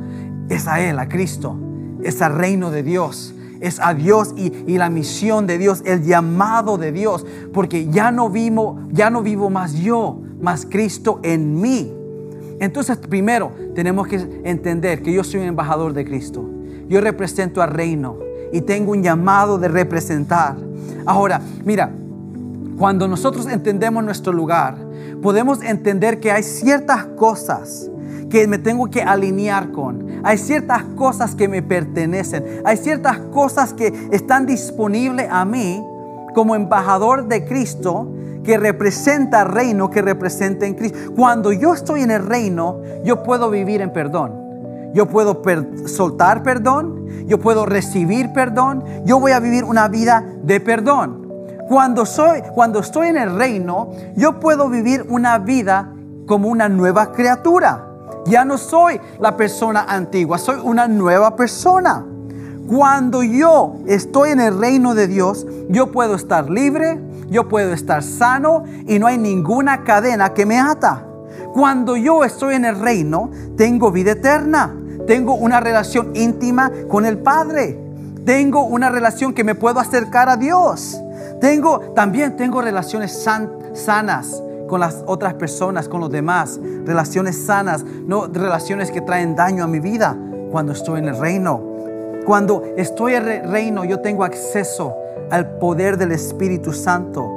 es 0.49 0.67
a 0.67 0.81
Él, 0.81 0.99
a 0.99 1.09
Cristo, 1.09 1.57
es 2.03 2.23
al 2.23 2.35
reino 2.35 2.71
de 2.71 2.83
Dios, 2.83 3.35
es 3.61 3.79
a 3.81 3.95
Dios 3.95 4.33
y, 4.37 4.53
y, 4.67 4.79
la 4.79 4.89
misión 4.89 5.47
de 5.47 5.59
Dios, 5.59 5.83
el 5.85 6.03
llamado 6.03 6.79
de 6.79 6.93
Dios, 6.93 7.27
porque 7.53 7.89
ya 7.89 8.11
no 8.11 8.31
vivo, 8.31 8.81
ya 8.91 9.11
no 9.11 9.23
vivo 9.23 9.51
más 9.51 9.75
yo, 9.75 10.21
más 10.41 10.67
Cristo 10.67 11.21
en 11.23 11.61
mí. 11.61 11.93
Entonces, 12.61 12.97
primero 12.97 13.53
tenemos 13.75 14.07
que 14.07 14.17
entender 14.45 15.03
que 15.03 15.13
yo 15.13 15.25
soy 15.25 15.41
un 15.41 15.47
embajador 15.47 15.93
de 15.93 16.05
Cristo. 16.05 16.56
Yo 16.89 17.01
represento 17.01 17.63
al 17.63 17.71
reino 17.71 18.17
y 18.53 18.61
tengo 18.61 18.93
un 18.93 19.03
llamado 19.03 19.59
de 19.59 19.69
representar. 19.69 20.57
Ahora, 21.05 21.41
mira, 21.65 21.91
cuando 22.79 23.09
nosotros 23.09 23.47
entendemos 23.47 24.05
nuestro 24.05 24.33
lugar, 24.33 24.77
podemos 25.23 25.63
entender 25.63 26.21
que 26.21 26.31
hay 26.31 26.43
ciertas 26.43 27.07
cosas 27.17 27.91
que 28.29 28.47
me 28.47 28.59
tengo 28.59 28.91
que 28.91 29.03
alinear 29.03 29.73
con. 29.73 30.07
Hay 30.25 30.39
ciertas 30.39 30.83
cosas 30.97 31.35
que 31.35 31.49
me 31.49 31.63
pertenecen. 31.63 32.45
Hay 32.65 32.77
ciertas 32.77 33.19
cosas 33.33 33.73
que 33.73 33.93
están 34.11 34.47
disponibles 34.47 35.29
a 35.31 35.45
mí 35.45 35.83
como 36.35 36.55
embajador 36.55 37.29
de 37.29 37.45
Cristo 37.45 38.13
que 38.45 38.59
representa 38.59 39.43
reino, 39.45 39.91
que 39.91 40.03
representa 40.03 40.67
en 40.67 40.75
Cristo. 40.75 40.99
Cuando 41.17 41.53
yo 41.53 41.75
estoy 41.75 42.03
en 42.03 42.13
el 42.13 42.25
reino, 42.25 42.81
yo 43.05 43.23
puedo 43.23 43.51
vivir 43.51 43.81
en 43.81 43.93
perdón. 43.93 44.46
Yo 44.97 45.05
puedo 45.05 45.43
soltar 45.85 46.43
perdón, 46.43 47.27
yo 47.27 47.39
puedo 47.39 47.67
recibir 47.67 48.33
perdón, 48.33 48.83
yo 49.05 49.21
voy 49.21 49.33
a 49.33 49.41
vivir 49.41 49.63
una 49.63 49.89
vida 49.89 50.25
de 50.43 50.59
perdón. 50.59 51.31
Cuando, 51.69 52.07
soy, 52.07 52.41
cuando 52.55 52.79
estoy 52.79 53.09
en 53.09 53.19
el 53.19 53.37
reino, 53.37 53.91
yo 54.17 54.41
puedo 54.41 54.71
vivir 54.71 55.05
una 55.11 55.37
vida 55.37 55.93
como 56.25 56.49
una 56.49 56.71
nueva 56.71 57.13
criatura. 57.13 57.91
Ya 58.25 58.47
no 58.47 58.57
soy 58.57 58.99
la 59.21 59.37
persona 59.37 59.85
antigua, 59.87 60.39
soy 60.39 60.61
una 60.65 60.89
nueva 60.89 61.37
persona. 61.37 62.03
Cuando 62.67 63.23
yo 63.23 63.75
estoy 63.87 64.31
en 64.31 64.41
el 64.41 64.59
reino 64.59 64.95
de 64.95 65.09
Dios, 65.09 65.47
yo 65.69 65.93
puedo 65.93 66.15
estar 66.15 66.49
libre, 66.49 66.99
yo 67.29 67.51
puedo 67.51 67.75
estar 67.75 68.03
sano 68.03 68.65
y 68.87 68.99
no 68.99 69.09
hay 69.09 69.19
ninguna 69.19 69.85
cadena 69.85 70.33
que 70.33 70.47
me 70.47 70.59
ata. 70.59 71.05
Cuando 71.53 71.99
yo 71.99 72.25
estoy 72.25 72.55
en 72.55 72.65
el 72.65 72.81
reino, 72.81 73.31
tengo 73.59 73.93
vida 73.93 74.13
eterna, 74.13 74.75
tengo 75.07 75.35
una 75.35 75.61
relación 75.61 76.13
íntima 76.15 76.71
con 76.89 77.07
el 77.07 77.19
Padre, 77.19 77.79
tengo 78.25 78.65
una 78.65 78.91
relación 78.91 79.33
que 79.33 79.45
me 79.45 79.55
puedo 79.55 79.79
acercar 79.81 80.29
a 80.29 80.37
Dios. 80.37 81.01
Tengo 81.41 81.81
también 81.95 82.37
tengo 82.37 82.63
relaciones 82.63 83.27
sanas 83.75 84.43
con 84.69 84.81
las 84.81 85.05
otras 85.07 85.35
personas, 85.35 85.89
con 85.89 86.01
los 86.01 86.11
demás, 86.11 86.59
relaciones 86.85 87.45
sanas, 87.45 87.85
no 87.85 88.27
relaciones 88.27 88.91
que 88.91 89.01
traen 89.01 89.37
daño 89.37 89.65
a 89.65 89.67
mi 89.67 89.81
vida 89.81 90.17
cuando 90.51 90.73
estoy 90.73 90.99
en 91.01 91.09
el 91.09 91.19
reino. 91.19 91.61
Cuando 92.25 92.65
estoy 92.77 93.15
en 93.15 93.29
el 93.29 93.49
reino, 93.49 93.85
yo 93.85 94.01
tengo 94.01 94.25
acceso 94.25 94.97
al 95.31 95.59
poder 95.59 95.97
del 95.97 96.13
Espíritu 96.13 96.73
Santo. 96.73 97.36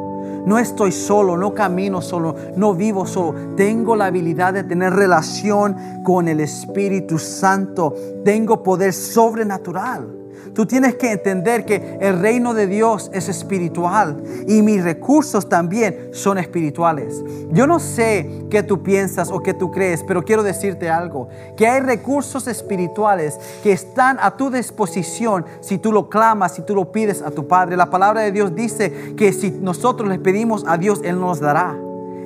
No 0.50 0.58
estoy 0.58 0.91
solo, 0.91 1.38
no 1.38 1.53
camino 1.53 2.01
solo, 2.01 2.36
no 2.56 2.74
vivo 2.74 3.06
solo. 3.06 3.56
Tengo 3.56 3.96
la 3.96 4.06
habilidad 4.06 4.51
de 4.51 4.63
tener 4.63 4.94
relación 4.94 6.01
con 6.03 6.27
el 6.27 6.39
Espíritu 6.39 7.20
Santo. 7.20 7.94
Tengo 8.25 8.63
poder 8.63 8.91
sobrenatural. 8.91 10.18
Tú 10.53 10.65
tienes 10.65 10.96
que 10.96 11.12
entender 11.12 11.65
que 11.65 11.98
el 12.01 12.20
reino 12.20 12.53
de 12.53 12.68
Dios 12.68 13.10
es 13.13 13.29
espiritual 13.29 14.22
y 14.48 14.62
mis 14.62 14.84
recursos 14.84 15.48
también 15.48 16.10
son 16.12 16.38
espirituales. 16.38 17.24
Yo 17.51 17.68
no 17.68 17.79
sé 17.79 18.46
qué 18.50 18.63
tú 18.63 18.84
piensas 18.84 19.32
o 19.32 19.41
qué 19.41 19.53
tú 19.53 19.72
crees, 19.72 20.03
pero 20.03 20.24
quiero 20.24 20.44
decirte 20.44 20.89
algo, 20.89 21.29
que 21.56 21.68
hay 21.68 21.82
recursos 21.82 22.48
espirituales 22.48 23.38
que 23.63 23.72
están 23.72 24.18
a 24.22 24.36
tu 24.36 24.50
disposición 24.50 25.46
si 25.62 25.77
tú 25.77 25.91
lo 25.91 26.10
clamas, 26.10 26.56
si 26.56 26.62
tú 26.62 26.75
lo 26.75 26.91
pides 26.91 27.22
a 27.22 27.32
tu 27.32 27.48
Padre. 27.48 27.77
La 27.77 27.89
palabra 27.89 28.22
de 28.22 28.32
Dios 28.32 28.56
dice 28.56 29.13
que 29.15 29.34
si 29.34 29.51
nosotros 29.51 30.10
le 30.10 30.20
pedimos 30.20 30.65
a 30.68 30.77
Dios, 30.77 31.01
Él 31.03 31.20
nos 31.20 31.39
dará. 31.39 31.77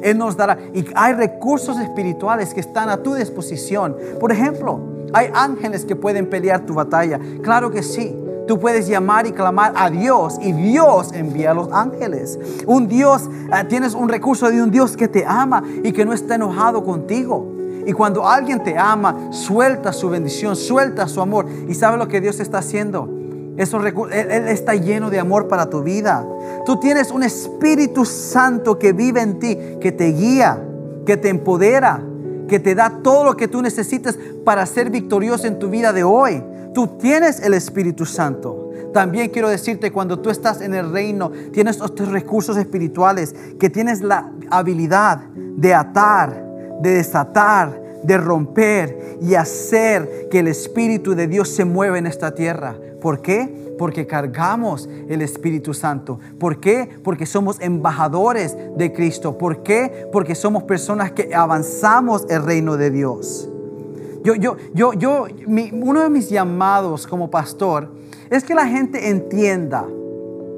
Él 0.02 0.18
nos 0.18 0.36
dará. 0.36 0.58
Y 0.74 0.86
hay 0.96 1.14
recursos 1.14 1.80
espirituales 1.80 2.54
que 2.54 2.60
están 2.60 2.90
a 2.90 2.98
tu 2.98 3.14
disposición. 3.14 3.96
Por 4.20 4.32
ejemplo, 4.32 4.93
hay 5.14 5.30
ángeles 5.34 5.86
que 5.86 5.96
pueden 5.96 6.28
pelear 6.28 6.66
tu 6.66 6.74
batalla. 6.74 7.20
Claro 7.42 7.72
que 7.72 7.84
sí. 7.84 8.16
Tú 8.48 8.60
puedes 8.60 8.88
llamar 8.88 9.26
y 9.26 9.32
clamar 9.32 9.72
a 9.76 9.90
Dios 9.90 10.38
y 10.42 10.52
Dios 10.52 11.14
envía 11.14 11.52
a 11.52 11.54
los 11.54 11.72
ángeles. 11.72 12.38
Un 12.66 12.90
Dios, 12.90 13.30
eh, 13.54 13.64
tienes 13.70 13.94
un 13.94 14.10
recurso 14.10 14.50
de 14.50 14.62
un 14.62 14.70
Dios 14.70 14.98
que 14.98 15.08
te 15.08 15.26
ama 15.26 15.64
y 15.82 15.94
que 15.94 16.04
no 16.04 16.12
está 16.12 16.36
enojado 16.36 16.84
contigo. 16.84 17.54
Y 17.86 17.94
cuando 17.94 18.28
alguien 18.28 18.62
te 18.64 18.78
ama, 18.78 19.32
suelta 19.32 19.94
su 19.94 20.10
bendición, 20.10 20.56
suelta 20.56 21.08
su 21.08 21.22
amor. 21.22 21.46
¿Y 21.70 21.74
sabe 21.74 21.98
lo 21.98 22.08
que 22.08 22.20
Dios 22.20 22.40
está 22.40 22.58
haciendo? 22.58 23.10
Él 23.56 24.48
está 24.48 24.74
lleno 24.74 25.10
de 25.10 25.20
amor 25.20 25.48
para 25.48 25.70
tu 25.70 25.84
vida. 25.84 26.26
Tú 26.66 26.80
tienes 26.80 27.12
un 27.12 27.24
Espíritu 27.24 28.04
Santo 28.04 28.80
que 28.80 28.94
vive 28.94 29.22
en 29.22 29.40
ti, 29.40 29.58
que 29.80 29.92
te 29.92 30.12
guía, 30.12 30.62
que 31.06 31.18
te 31.18 31.30
empodera, 31.30 32.04
que 32.48 32.60
te 32.60 32.76
da 32.76 33.00
todo 33.04 33.24
lo 33.24 33.38
que 33.38 33.48
tú 33.48 33.62
necesitas 33.62 34.18
para 34.44 34.66
ser 34.66 34.90
victorioso 34.90 35.48
en 35.48 35.60
tu 35.60 35.70
vida 35.70 35.94
de 35.94 36.04
hoy. 36.04 36.44
Tú 36.74 36.98
tienes 36.98 37.40
el 37.42 37.54
Espíritu 37.54 38.06
Santo. 38.06 38.72
También 38.94 39.30
quiero 39.30 39.50
decirte, 39.50 39.92
cuando 39.92 40.20
tú 40.20 40.30
estás 40.30 40.62
en 40.62 40.74
el 40.74 40.92
reino, 40.92 41.32
tienes 41.52 41.82
estos 41.82 42.10
recursos 42.10 42.58
espirituales, 42.58 43.36
que 43.60 43.70
tienes 43.70 44.02
la 44.02 44.32
habilidad 44.52 45.20
de 45.36 45.74
atar, 45.74 46.46
de 46.82 46.92
desatar, 46.92 47.82
de 48.04 48.18
romper 48.18 49.18
y 49.22 49.36
hacer 49.36 50.28
que 50.30 50.40
el 50.40 50.48
Espíritu 50.48 51.16
de 51.16 51.28
Dios 51.28 51.50
se 51.50 51.66
mueva 51.66 51.98
en 51.98 52.06
esta 52.06 52.36
tierra. 52.36 52.76
¿Por 53.02 53.22
qué? 53.22 53.73
Porque 53.84 54.08
cargamos 54.08 54.88
el 55.10 55.22
Espíritu 55.22 55.74
Santo. 55.74 56.18
¿Por 56.40 56.62
qué? 56.62 56.88
Porque 57.04 57.26
somos 57.26 57.60
embajadores 57.60 58.56
de 58.78 58.94
Cristo. 58.94 59.38
¿Por 59.38 59.62
qué? 59.62 60.08
Porque 60.10 60.36
somos 60.36 60.64
personas 60.64 61.12
que 61.12 61.36
avanzamos 61.36 62.26
el 62.30 62.44
reino 62.44 62.78
de 62.78 62.92
Dios. 62.92 63.50
Yo, 64.24 64.36
yo, 64.36 64.56
yo, 64.74 64.94
yo, 64.94 65.26
uno 65.74 66.00
de 66.00 66.10
mis 66.10 66.30
llamados 66.30 67.06
como 67.06 67.30
pastor 67.30 67.90
es 68.30 68.46
que 68.46 68.56
la 68.56 68.68
gente 68.68 69.10
entienda 69.10 69.86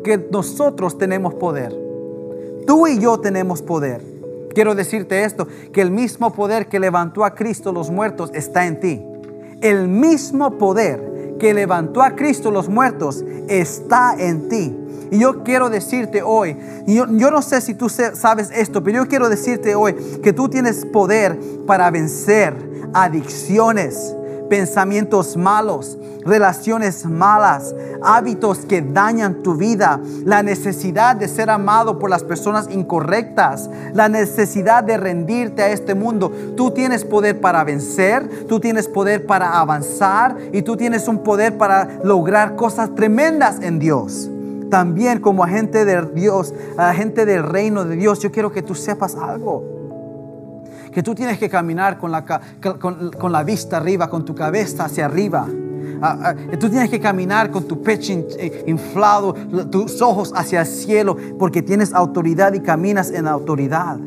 que 0.03 0.23
nosotros 0.31 0.95
tenemos 0.95 1.33
poder. 1.33 1.75
Tú 2.67 2.85
y 2.85 2.99
yo 2.99 3.19
tenemos 3.19 3.63
poder. 3.63 4.03
Quiero 4.53 4.75
decirte 4.75 5.23
esto, 5.23 5.47
que 5.73 5.81
el 5.81 5.89
mismo 5.89 6.31
poder 6.31 6.67
que 6.67 6.79
levantó 6.79 7.25
a 7.25 7.33
Cristo 7.33 7.71
los 7.71 7.89
muertos 7.89 8.29
está 8.35 8.67
en 8.67 8.79
ti. 8.79 9.03
El 9.61 9.87
mismo 9.87 10.59
poder 10.59 11.14
que 11.39 11.53
levantó 11.53 12.01
a 12.01 12.15
Cristo 12.15 12.51
los 12.51 12.69
muertos 12.69 13.23
está 13.47 14.15
en 14.17 14.49
ti. 14.49 14.75
Y 15.11 15.19
yo 15.19 15.43
quiero 15.43 15.69
decirte 15.69 16.21
hoy, 16.23 16.57
yo, 16.87 17.05
yo 17.09 17.31
no 17.31 17.41
sé 17.41 17.61
si 17.61 17.75
tú 17.75 17.89
sabes 17.89 18.49
esto, 18.53 18.83
pero 18.83 19.03
yo 19.03 19.07
quiero 19.07 19.29
decirte 19.29 19.75
hoy 19.75 19.93
que 20.23 20.33
tú 20.33 20.49
tienes 20.49 20.85
poder 20.85 21.37
para 21.67 21.91
vencer 21.91 22.55
adicciones, 22.93 24.15
pensamientos 24.49 25.37
malos, 25.37 25.97
relaciones 26.23 27.05
malas, 27.05 27.75
hábitos 28.01 28.59
que 28.59 28.81
dañan 28.81 29.43
tu 29.43 29.55
vida, 29.55 29.99
la 30.23 30.43
necesidad 30.43 31.15
de 31.15 31.27
ser 31.27 31.49
amado 31.49 31.99
por 31.99 32.09
las 32.09 32.23
personas 32.23 32.67
incorrectas, 32.69 33.69
la 33.93 34.09
necesidad 34.09 34.83
de 34.83 34.97
rendirte 34.97 35.61
a 35.61 35.69
este 35.69 35.95
mundo. 35.95 36.31
Tú 36.55 36.71
tienes 36.71 37.05
poder 37.05 37.39
para 37.39 37.63
vencer, 37.63 38.47
tú 38.47 38.59
tienes 38.59 38.87
poder 38.87 39.25
para 39.25 39.59
avanzar 39.59 40.37
y 40.51 40.61
tú 40.61 40.75
tienes 40.75 41.07
un 41.07 41.19
poder 41.19 41.57
para 41.57 41.99
lograr 42.03 42.55
cosas 42.55 42.93
tremendas 42.95 43.61
en 43.61 43.79
Dios. 43.79 44.29
También 44.69 45.19
como 45.19 45.43
agente 45.43 45.85
de 45.85 46.01
Dios, 46.13 46.53
agente 46.77 47.25
del 47.25 47.43
reino 47.43 47.85
de 47.85 47.95
Dios, 47.95 48.19
yo 48.19 48.31
quiero 48.31 48.51
que 48.51 48.63
tú 48.63 48.73
sepas 48.73 49.15
algo 49.15 49.74
que 50.95 51.03
tú 51.03 51.13
tienes 51.13 51.37
que 51.37 51.49
caminar 51.49 51.97
con 51.97 52.09
la, 52.09 52.23
con, 52.23 53.29
la 53.29 53.43
vista 53.43 53.75
arriba, 53.75 54.09
con 54.09 54.23
tu 54.23 54.33
cabeza 54.33 54.85
hacia 54.85 55.03
arriba. 55.03 55.45
Ah, 56.01 56.19
ah, 56.23 56.35
tú 56.57 56.69
tienes 56.69 56.89
que 56.89 57.01
caminar 57.01 57.51
con 57.51 57.65
tu 57.65 57.83
pecho 57.83 58.13
eh, 58.39 58.63
inflado, 58.65 59.33
tus 59.69 60.01
ojos 60.01 60.31
hacia 60.33 60.61
el 60.61 60.65
cielo, 60.65 61.17
porque 61.37 61.61
tienes 61.61 61.93
autoridad 61.93 62.53
y 62.53 62.61
caminas 62.61 63.11
en 63.11 63.27
autoridad. 63.27 63.97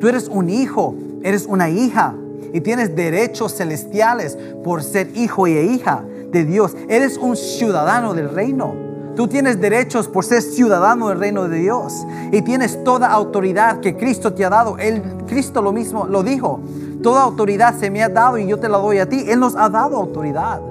Tú 0.00 0.08
eres 0.08 0.26
un 0.26 0.50
hijo, 0.50 0.96
eres 1.22 1.46
una 1.46 1.70
hija 1.70 2.16
y 2.52 2.60
tienes 2.60 2.96
derechos 2.96 3.54
celestiales 3.54 4.36
por 4.64 4.82
ser 4.82 5.16
hijo 5.16 5.46
y 5.46 5.52
hija 5.52 6.02
de 6.32 6.44
Dios. 6.44 6.74
Eres 6.88 7.18
un 7.18 7.36
ciudadano 7.36 8.14
del 8.14 8.28
reino. 8.28 8.74
Tú 9.14 9.28
tienes 9.28 9.60
derechos 9.60 10.08
por 10.08 10.24
ser 10.24 10.40
ciudadano 10.40 11.08
del 11.08 11.18
reino 11.18 11.46
de 11.46 11.58
Dios 11.58 12.06
y 12.30 12.40
tienes 12.42 12.82
toda 12.82 13.08
autoridad 13.08 13.80
que 13.80 13.94
Cristo 13.94 14.32
te 14.32 14.44
ha 14.44 14.48
dado. 14.48 14.78
Él, 14.78 15.02
Cristo 15.26 15.60
lo 15.60 15.70
mismo 15.72 16.06
lo 16.06 16.22
dijo. 16.22 16.60
Toda 17.02 17.22
autoridad 17.22 17.78
se 17.78 17.90
me 17.90 18.02
ha 18.02 18.08
dado 18.08 18.38
y 18.38 18.46
yo 18.46 18.58
te 18.58 18.70
la 18.70 18.78
doy 18.78 18.98
a 18.98 19.08
ti. 19.08 19.26
Él 19.28 19.38
nos 19.38 19.54
ha 19.54 19.68
dado 19.68 19.96
autoridad. 19.98 20.62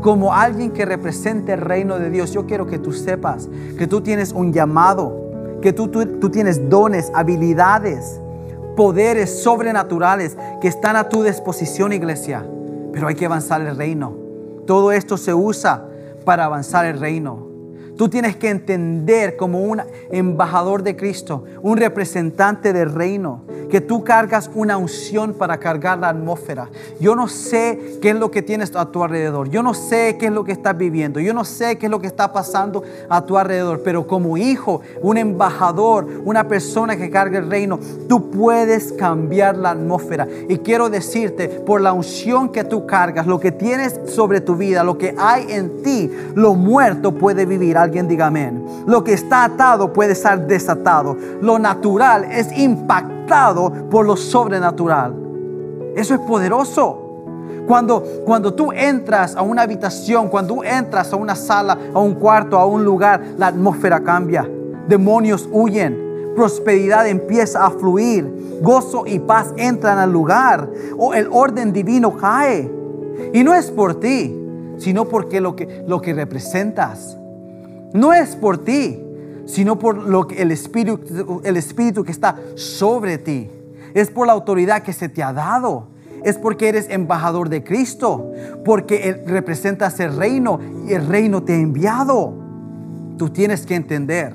Como 0.00 0.34
alguien 0.34 0.72
que 0.72 0.84
represente 0.84 1.52
el 1.52 1.60
reino 1.60 1.98
de 1.98 2.10
Dios, 2.10 2.32
yo 2.32 2.46
quiero 2.46 2.66
que 2.66 2.78
tú 2.78 2.92
sepas 2.92 3.48
que 3.78 3.86
tú 3.86 4.00
tienes 4.00 4.32
un 4.32 4.52
llamado, 4.52 5.58
que 5.62 5.72
tú, 5.72 5.88
tú, 5.88 6.04
tú 6.18 6.30
tienes 6.30 6.68
dones, 6.68 7.12
habilidades, 7.14 8.20
poderes 8.76 9.42
sobrenaturales 9.42 10.36
que 10.60 10.66
están 10.66 10.96
a 10.96 11.08
tu 11.08 11.22
disposición, 11.22 11.92
iglesia. 11.92 12.44
Pero 12.92 13.06
hay 13.06 13.14
que 13.14 13.26
avanzar 13.26 13.60
el 13.60 13.76
reino. 13.76 14.14
Todo 14.66 14.90
esto 14.90 15.16
se 15.16 15.34
usa 15.34 15.86
para 16.24 16.46
avanzar 16.46 16.86
el 16.86 16.98
reino. 16.98 17.49
Tú 18.00 18.08
tienes 18.08 18.34
que 18.34 18.48
entender 18.48 19.36
como 19.36 19.60
un 19.60 19.82
embajador 20.10 20.82
de 20.82 20.96
Cristo, 20.96 21.44
un 21.60 21.76
representante 21.76 22.72
del 22.72 22.94
reino, 22.94 23.42
que 23.68 23.82
tú 23.82 24.04
cargas 24.04 24.50
una 24.54 24.78
unción 24.78 25.34
para 25.34 25.58
cargar 25.58 25.98
la 25.98 26.08
atmósfera. 26.08 26.70
Yo 26.98 27.14
no 27.14 27.28
sé 27.28 27.98
qué 28.00 28.10
es 28.10 28.16
lo 28.16 28.30
que 28.30 28.40
tienes 28.40 28.74
a 28.74 28.86
tu 28.86 29.04
alrededor. 29.04 29.50
Yo 29.50 29.62
no 29.62 29.74
sé 29.74 30.16
qué 30.18 30.26
es 30.26 30.32
lo 30.32 30.44
que 30.44 30.52
estás 30.52 30.76
viviendo. 30.76 31.20
Yo 31.20 31.34
no 31.34 31.44
sé 31.44 31.76
qué 31.76 31.86
es 31.86 31.90
lo 31.90 32.00
que 32.00 32.06
está 32.06 32.32
pasando 32.32 32.82
a 33.08 33.24
tu 33.24 33.38
alrededor. 33.38 33.82
Pero 33.84 34.06
como 34.06 34.36
hijo, 34.36 34.80
un 35.02 35.18
embajador, 35.18 36.06
una 36.24 36.48
persona 36.48 36.96
que 36.96 37.10
carga 37.10 37.38
el 37.38 37.50
reino, 37.50 37.78
tú 38.08 38.30
puedes 38.30 38.92
cambiar 38.92 39.56
la 39.56 39.70
atmósfera. 39.70 40.26
Y 40.48 40.58
quiero 40.58 40.90
decirte, 40.90 41.48
por 41.48 41.80
la 41.80 41.92
unción 41.92 42.50
que 42.50 42.64
tú 42.64 42.86
cargas, 42.86 43.26
lo 43.26 43.38
que 43.38 43.52
tienes 43.52 44.00
sobre 44.06 44.40
tu 44.40 44.56
vida, 44.56 44.82
lo 44.82 44.98
que 44.98 45.14
hay 45.16 45.52
en 45.52 45.82
ti, 45.82 46.10
lo 46.34 46.54
muerto 46.54 47.12
puede 47.12 47.46
vivir. 47.46 47.78
Alguien 47.90 48.06
diga 48.06 48.28
amén. 48.28 48.84
Lo 48.86 49.02
que 49.02 49.12
está 49.14 49.42
atado 49.42 49.92
puede 49.92 50.12
estar 50.12 50.46
desatado. 50.46 51.16
Lo 51.42 51.58
natural 51.58 52.24
es 52.30 52.56
impactado 52.56 53.72
por 53.90 54.06
lo 54.06 54.16
sobrenatural. 54.16 55.12
Eso 55.96 56.14
es 56.14 56.20
poderoso. 56.20 57.24
Cuando, 57.66 58.00
cuando 58.24 58.54
tú 58.54 58.70
entras 58.70 59.34
a 59.34 59.42
una 59.42 59.62
habitación, 59.62 60.28
cuando 60.28 60.54
tú 60.54 60.62
entras 60.62 61.12
a 61.12 61.16
una 61.16 61.34
sala, 61.34 61.76
a 61.92 61.98
un 61.98 62.14
cuarto, 62.14 62.56
a 62.56 62.64
un 62.64 62.84
lugar, 62.84 63.24
la 63.36 63.48
atmósfera 63.48 63.98
cambia. 64.04 64.48
Demonios 64.86 65.48
huyen. 65.50 66.32
Prosperidad 66.36 67.08
empieza 67.08 67.66
a 67.66 67.72
fluir. 67.72 68.60
Gozo 68.62 69.04
y 69.04 69.18
paz 69.18 69.52
entran 69.56 69.98
al 69.98 70.12
lugar. 70.12 70.70
O 70.96 71.12
el 71.12 71.26
orden 71.28 71.72
divino 71.72 72.16
cae. 72.16 72.70
Y 73.32 73.42
no 73.42 73.52
es 73.52 73.68
por 73.72 73.98
ti, 73.98 74.40
sino 74.78 75.06
porque 75.06 75.40
lo 75.40 75.56
que, 75.56 75.82
lo 75.88 76.00
que 76.00 76.14
representas. 76.14 77.16
No 77.92 78.12
es 78.12 78.36
por 78.36 78.58
ti, 78.58 79.00
sino 79.46 79.78
por 79.78 79.96
lo 79.96 80.26
que 80.26 80.42
el 80.42 80.52
espíritu, 80.52 81.40
el 81.44 81.56
espíritu 81.56 82.04
que 82.04 82.12
está 82.12 82.36
sobre 82.54 83.18
ti. 83.18 83.50
Es 83.94 84.10
por 84.10 84.26
la 84.26 84.32
autoridad 84.32 84.82
que 84.82 84.92
se 84.92 85.08
te 85.08 85.22
ha 85.22 85.32
dado. 85.32 85.88
Es 86.22 86.36
porque 86.36 86.68
eres 86.68 86.88
embajador 86.90 87.48
de 87.48 87.64
Cristo, 87.64 88.32
porque 88.64 89.22
representas 89.26 89.98
el 90.00 90.16
reino 90.16 90.60
y 90.86 90.92
el 90.92 91.06
reino 91.06 91.42
te 91.42 91.54
ha 91.54 91.58
enviado. 91.58 92.34
Tú 93.16 93.30
tienes 93.30 93.66
que 93.66 93.74
entender 93.74 94.34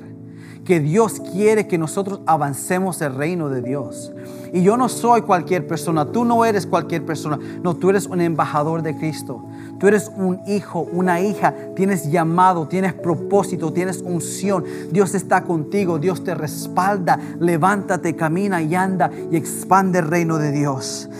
que 0.64 0.80
Dios 0.80 1.20
quiere 1.32 1.68
que 1.68 1.78
nosotros 1.78 2.20
avancemos 2.26 3.00
el 3.00 3.14
reino 3.14 3.48
de 3.48 3.62
Dios. 3.62 4.12
Y 4.56 4.62
yo 4.62 4.78
no 4.78 4.88
soy 4.88 5.20
cualquier 5.20 5.66
persona, 5.66 6.06
tú 6.06 6.24
no 6.24 6.42
eres 6.46 6.66
cualquier 6.66 7.04
persona, 7.04 7.38
no, 7.62 7.76
tú 7.76 7.90
eres 7.90 8.06
un 8.06 8.22
embajador 8.22 8.80
de 8.80 8.96
Cristo. 8.96 9.44
Tú 9.78 9.86
eres 9.86 10.10
un 10.16 10.40
hijo, 10.46 10.88
una 10.92 11.20
hija, 11.20 11.54
tienes 11.74 12.10
llamado, 12.10 12.66
tienes 12.66 12.94
propósito, 12.94 13.70
tienes 13.74 14.00
unción. 14.00 14.64
Dios 14.90 15.14
está 15.14 15.44
contigo, 15.44 15.98
Dios 15.98 16.24
te 16.24 16.34
respalda. 16.34 17.18
Levántate, 17.38 18.16
camina 18.16 18.62
y 18.62 18.74
anda 18.74 19.10
y 19.30 19.36
expande 19.36 19.98
el 19.98 20.06
reino 20.06 20.38
de 20.38 20.52
Dios. 20.52 21.10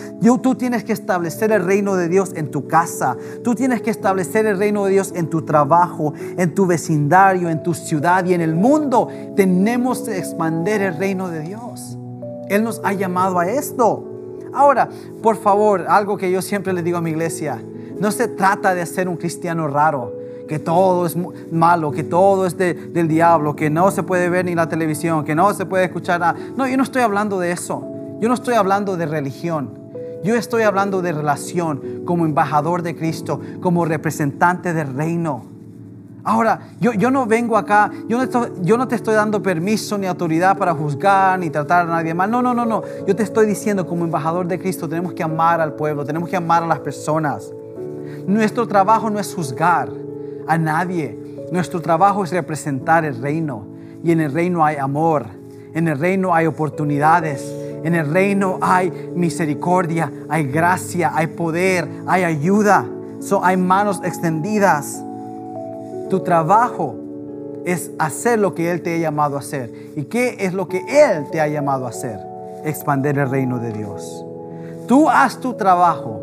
tú 0.41 0.55
tienes 0.55 0.83
que 0.83 0.93
establecer 0.93 1.51
el 1.51 1.63
reino 1.63 1.95
de 1.95 2.09
Dios 2.09 2.31
en 2.35 2.49
tu 2.49 2.67
casa. 2.67 3.15
Tú 3.43 3.53
tienes 3.53 3.83
que 3.83 3.91
establecer 3.91 4.47
el 4.47 4.57
reino 4.57 4.85
de 4.85 4.93
Dios 4.93 5.13
en 5.15 5.29
tu 5.29 5.43
trabajo, 5.43 6.15
en 6.37 6.55
tu 6.55 6.65
vecindario, 6.65 7.51
en 7.51 7.61
tu 7.61 7.75
ciudad 7.75 8.25
y 8.25 8.33
en 8.33 8.41
el 8.41 8.55
mundo. 8.55 9.09
Tenemos 9.35 9.99
que 9.99 10.17
expandir 10.17 10.81
el 10.81 10.97
reino 10.97 11.29
de 11.29 11.41
Dios. 11.41 11.96
Él 12.49 12.63
nos 12.63 12.81
ha 12.83 12.93
llamado 12.93 13.39
a 13.39 13.47
esto. 13.47 14.05
Ahora, 14.53 14.89
por 15.21 15.35
favor, 15.37 15.85
algo 15.87 16.17
que 16.17 16.31
yo 16.31 16.41
siempre 16.41 16.73
le 16.73 16.81
digo 16.81 16.97
a 16.97 17.01
mi 17.01 17.11
iglesia, 17.11 17.61
no 17.99 18.11
se 18.11 18.27
trata 18.27 18.73
de 18.73 18.85
ser 18.85 19.09
un 19.09 19.17
cristiano 19.17 19.67
raro, 19.67 20.13
que 20.47 20.59
todo 20.59 21.05
es 21.05 21.17
malo, 21.51 21.91
que 21.91 22.03
todo 22.03 22.45
es 22.45 22.57
del 22.57 23.07
diablo, 23.07 23.55
que 23.55 23.69
no 23.69 23.91
se 23.91 24.03
puede 24.03 24.29
ver 24.29 24.45
ni 24.45 24.55
la 24.55 24.69
televisión, 24.69 25.25
que 25.25 25.35
no 25.35 25.53
se 25.53 25.65
puede 25.65 25.85
escuchar 25.85 26.19
nada. 26.19 26.35
No, 26.55 26.67
yo 26.67 26.77
no 26.77 26.83
estoy 26.83 27.01
hablando 27.01 27.39
de 27.39 27.51
eso. 27.51 27.85
Yo 28.19 28.29
no 28.29 28.33
estoy 28.33 28.55
hablando 28.55 28.97
de 28.97 29.05
religión. 29.05 29.77
Yo 30.23 30.35
estoy 30.35 30.63
hablando 30.63 31.01
de 31.01 31.11
relación 31.11 32.01
como 32.05 32.25
embajador 32.25 32.81
de 32.81 32.95
Cristo, 32.95 33.39
como 33.61 33.85
representante 33.85 34.73
del 34.73 34.93
reino. 34.93 35.56
Ahora, 36.23 36.59
yo, 36.79 36.93
yo 36.93 37.09
no 37.09 37.25
vengo 37.25 37.57
acá, 37.57 37.89
yo 38.07 38.17
no, 38.17 38.61
yo 38.61 38.77
no 38.77 38.87
te 38.87 38.95
estoy 38.95 39.15
dando 39.15 39.41
permiso 39.41 39.97
ni 39.97 40.07
autoridad 40.07 40.57
para 40.57 40.73
juzgar 40.73 41.39
ni 41.39 41.49
tratar 41.49 41.85
a 41.85 41.89
nadie 41.89 42.13
mal. 42.13 42.29
No, 42.29 42.41
no, 42.41 42.53
no, 42.53 42.65
no. 42.65 42.83
Yo 43.07 43.15
te 43.15 43.23
estoy 43.23 43.47
diciendo 43.47 43.87
como 43.87 44.03
embajador 44.03 44.47
de 44.47 44.59
Cristo 44.59 44.89
tenemos 44.89 45.13
que 45.13 45.23
amar 45.23 45.61
al 45.61 45.73
pueblo, 45.73 46.05
tenemos 46.05 46.29
que 46.29 46.35
amar 46.35 46.63
a 46.63 46.67
las 46.67 46.79
personas. 46.79 47.51
Nuestro 48.27 48.67
trabajo 48.67 49.09
no 49.09 49.19
es 49.19 49.33
juzgar 49.33 49.89
a 50.47 50.57
nadie. 50.57 51.17
Nuestro 51.51 51.81
trabajo 51.81 52.23
es 52.23 52.31
representar 52.31 53.05
el 53.05 53.21
reino. 53.21 53.65
Y 54.03 54.11
en 54.11 54.19
el 54.19 54.33
reino 54.33 54.65
hay 54.65 54.75
amor. 54.75 55.25
En 55.73 55.87
el 55.87 55.97
reino 55.97 56.35
hay 56.35 56.45
oportunidades. 56.45 57.41
En 57.83 57.95
el 57.95 58.11
reino 58.11 58.57
hay 58.61 58.91
misericordia, 59.15 60.11
hay 60.27 60.43
gracia, 60.47 61.11
hay 61.13 61.27
poder, 61.27 61.87
hay 62.05 62.23
ayuda. 62.23 62.85
hay 63.43 63.57
manos 63.57 64.01
extendidas. 64.03 65.03
Tu 66.09 66.21
trabajo 66.21 66.95
es 67.65 67.91
hacer 67.99 68.39
lo 68.39 68.55
que 68.55 68.71
Él 68.71 68.81
te 68.81 68.95
ha 68.95 68.97
llamado 68.97 69.35
a 69.35 69.39
hacer. 69.39 69.73
¿Y 69.95 70.03
qué 70.05 70.37
es 70.39 70.53
lo 70.53 70.67
que 70.67 70.79
Él 70.87 71.29
te 71.31 71.41
ha 71.41 71.47
llamado 71.47 71.85
a 71.85 71.89
hacer? 71.89 72.19
Expander 72.63 73.17
el 73.17 73.29
reino 73.29 73.59
de 73.59 73.73
Dios. 73.73 74.25
Tú 74.87 75.09
haz 75.09 75.39
tu 75.39 75.53
trabajo 75.53 76.21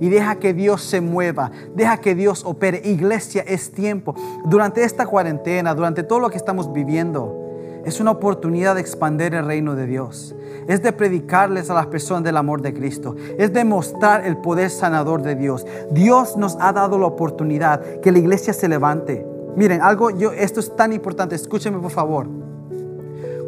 y 0.00 0.08
deja 0.08 0.36
que 0.36 0.52
Dios 0.52 0.82
se 0.82 1.00
mueva, 1.00 1.50
deja 1.74 1.98
que 1.98 2.14
Dios 2.14 2.44
opere. 2.44 2.82
Iglesia, 2.84 3.42
es 3.46 3.72
tiempo. 3.72 4.14
Durante 4.44 4.84
esta 4.84 5.06
cuarentena, 5.06 5.74
durante 5.74 6.02
todo 6.02 6.20
lo 6.20 6.28
que 6.28 6.36
estamos 6.36 6.72
viviendo, 6.72 7.43
es 7.84 8.00
una 8.00 8.12
oportunidad 8.12 8.74
de 8.74 8.80
expandir 8.80 9.34
el 9.34 9.46
reino 9.46 9.74
de 9.74 9.86
Dios. 9.86 10.34
Es 10.66 10.82
de 10.82 10.92
predicarles 10.92 11.68
a 11.70 11.74
las 11.74 11.86
personas 11.86 12.24
del 12.24 12.36
amor 12.36 12.62
de 12.62 12.72
Cristo. 12.72 13.16
Es 13.38 13.52
de 13.52 13.64
mostrar 13.64 14.26
el 14.26 14.38
poder 14.38 14.70
sanador 14.70 15.22
de 15.22 15.34
Dios. 15.34 15.66
Dios 15.90 16.36
nos 16.36 16.56
ha 16.60 16.72
dado 16.72 16.98
la 16.98 17.06
oportunidad 17.06 18.00
que 18.00 18.12
la 18.12 18.18
iglesia 18.18 18.52
se 18.52 18.68
levante. 18.68 19.26
Miren, 19.56 19.82
algo, 19.82 20.10
yo, 20.10 20.32
esto 20.32 20.60
es 20.60 20.74
tan 20.74 20.92
importante. 20.92 21.34
Escúchenme 21.34 21.78
por 21.78 21.90
favor. 21.90 22.26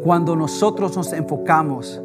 Cuando 0.03 0.35
nosotros 0.35 0.95
nos 0.95 1.11
enfocamos 1.13 2.01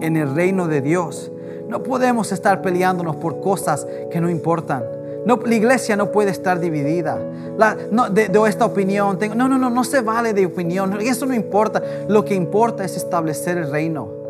en 0.00 0.16
el 0.16 0.34
reino 0.34 0.68
de 0.68 0.80
Dios, 0.80 1.32
no 1.68 1.82
podemos 1.82 2.32
estar 2.32 2.60
peleándonos 2.60 3.16
por 3.16 3.40
cosas 3.40 3.86
que 4.10 4.20
no 4.20 4.28
importan. 4.28 4.84
No, 5.24 5.38
la 5.44 5.54
iglesia 5.54 5.96
no 5.96 6.10
puede 6.10 6.30
estar 6.30 6.58
dividida. 6.58 7.18
de, 8.10 8.48
esta 8.48 8.64
opinión, 8.64 9.18
no, 9.36 9.48
no, 9.48 9.58
no, 9.58 9.70
no 9.70 9.84
se 9.84 10.00
vale 10.00 10.32
de 10.32 10.46
opinión. 10.46 11.00
Eso 11.00 11.26
no 11.26 11.34
importa. 11.34 11.82
Lo 12.08 12.24
que 12.24 12.34
importa 12.34 12.84
es 12.84 12.96
establecer 12.96 13.58
el 13.58 13.70
reino. 13.70 14.22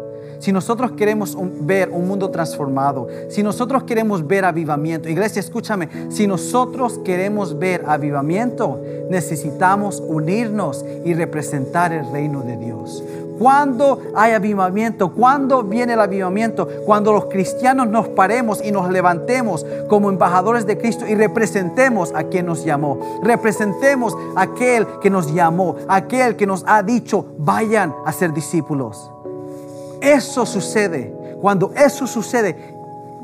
Si 0.42 0.50
nosotros 0.50 0.90
queremos 0.92 1.38
ver 1.61 1.88
un 1.90 2.09
mundo 2.09 2.28
transformado, 2.31 3.07
si 3.28 3.44
nosotros 3.44 3.85
queremos 3.85 4.26
ver 4.26 4.44
avivamiento, 4.44 5.09
iglesia, 5.09 5.38
escúchame, 5.38 5.88
si 6.09 6.26
nosotros 6.26 6.98
queremos 7.05 7.61
ver 7.61 7.85
avivamiento, 7.87 8.81
necesitamos 9.09 10.02
unirnos 10.05 10.85
y 11.05 11.14
representar 11.14 11.92
el 11.92 12.11
reino 12.11 12.42
de 12.42 12.57
Dios. 12.57 13.05
¿Cuándo 13.38 14.01
hay 14.14 14.33
avivamiento? 14.33 15.12
¿Cuándo 15.12 15.62
viene 15.62 15.95
el 15.95 16.01
avivamiento? 16.01 16.68
Cuando 16.85 17.12
los 17.12 17.27
cristianos 17.27 17.88
nos 17.88 18.09
paremos 18.09 18.62
y 18.64 18.71
nos 18.73 18.90
levantemos 18.90 19.66
como 19.88 20.11
embajadores 20.11 20.66
de 20.66 20.79
Cristo 20.79 21.07
y 21.07 21.14
representemos 21.14 22.12
a 22.14 22.25
quien 22.25 22.47
nos 22.47 22.64
llamó. 22.64 23.21
Representemos 23.23 24.16
a 24.37 24.42
aquel 24.42 24.87
que 25.01 25.11
nos 25.11 25.33
llamó, 25.33 25.77
aquel 25.88 26.37
que 26.37 26.47
nos 26.47 26.64
ha 26.66 26.83
dicho, 26.83 27.27
vayan 27.38 27.95
a 28.05 28.12
ser 28.12 28.33
discípulos. 28.33 29.11
Eso 30.01 30.47
sucede. 30.47 31.14
Cuando 31.40 31.73
eso 31.75 32.07
sucede, 32.07 32.75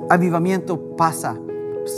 avivamiento 0.09 0.97
pasa, 0.97 1.37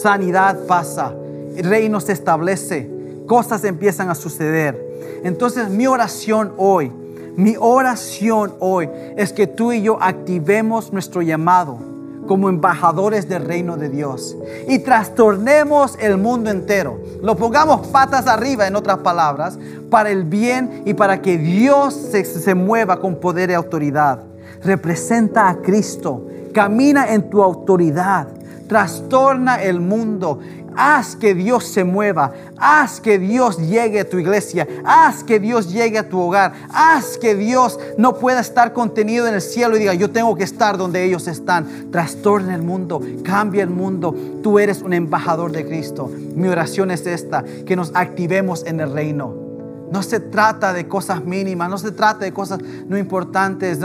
sanidad 0.02 0.66
pasa, 0.66 1.14
el 1.56 1.64
reino 1.64 2.00
se 2.00 2.12
establece, 2.12 2.90
cosas 3.26 3.64
empiezan 3.64 4.10
a 4.10 4.14
suceder. 4.14 4.90
Entonces 5.24 5.68
mi 5.68 5.86
oración 5.86 6.52
hoy 6.56 6.92
mi 7.36 7.56
oración 7.58 8.54
hoy 8.60 8.88
es 9.16 9.32
que 9.32 9.46
tú 9.46 9.72
y 9.72 9.82
yo 9.82 10.02
activemos 10.02 10.92
nuestro 10.92 11.22
llamado 11.22 11.90
como 12.26 12.48
embajadores 12.48 13.28
del 13.28 13.44
reino 13.44 13.76
de 13.76 13.88
Dios 13.88 14.36
y 14.68 14.78
trastornemos 14.78 15.96
el 15.98 16.16
mundo 16.16 16.50
entero. 16.50 17.00
Lo 17.22 17.36
pongamos 17.36 17.88
patas 17.88 18.28
arriba, 18.28 18.66
en 18.68 18.76
otras 18.76 18.98
palabras, 18.98 19.58
para 19.90 20.10
el 20.10 20.24
bien 20.24 20.82
y 20.84 20.94
para 20.94 21.22
que 21.22 21.38
Dios 21.38 21.92
se, 21.94 22.24
se 22.24 22.54
mueva 22.54 23.00
con 23.00 23.16
poder 23.16 23.50
y 23.50 23.54
autoridad. 23.54 24.22
Representa 24.62 25.48
a 25.48 25.56
Cristo, 25.56 26.24
camina 26.52 27.12
en 27.12 27.30
tu 27.30 27.42
autoridad, 27.42 28.28
trastorna 28.68 29.60
el 29.62 29.80
mundo 29.80 30.38
Haz 30.82 31.14
que 31.14 31.34
Dios 31.34 31.64
se 31.66 31.84
mueva. 31.84 32.32
Haz 32.56 33.02
que 33.02 33.18
Dios 33.18 33.58
llegue 33.58 34.00
a 34.00 34.08
tu 34.08 34.18
iglesia. 34.18 34.66
Haz 34.82 35.22
que 35.22 35.38
Dios 35.38 35.70
llegue 35.70 35.98
a 35.98 36.08
tu 36.08 36.18
hogar. 36.18 36.54
Haz 36.72 37.18
que 37.18 37.34
Dios 37.34 37.78
no 37.98 38.16
pueda 38.16 38.40
estar 38.40 38.72
contenido 38.72 39.28
en 39.28 39.34
el 39.34 39.42
cielo 39.42 39.76
y 39.76 39.80
diga, 39.80 39.92
yo 39.92 40.10
tengo 40.10 40.34
que 40.36 40.44
estar 40.44 40.78
donde 40.78 41.04
ellos 41.04 41.28
están. 41.28 41.90
Trastorna 41.90 42.54
el 42.54 42.62
mundo, 42.62 43.02
cambia 43.22 43.62
el 43.62 43.68
mundo. 43.68 44.14
Tú 44.42 44.58
eres 44.58 44.80
un 44.80 44.94
embajador 44.94 45.52
de 45.52 45.66
Cristo. 45.66 46.10
Mi 46.34 46.48
oración 46.48 46.90
es 46.90 47.06
esta, 47.06 47.44
que 47.66 47.76
nos 47.76 47.92
activemos 47.94 48.64
en 48.64 48.80
el 48.80 48.90
reino. 48.90 49.34
No 49.92 50.02
se 50.02 50.18
trata 50.18 50.72
de 50.72 50.88
cosas 50.88 51.22
mínimas, 51.22 51.68
no 51.68 51.76
se 51.76 51.90
trata 51.90 52.24
de 52.24 52.32
cosas 52.32 52.58
no 52.86 52.96
importantes, 52.96 53.80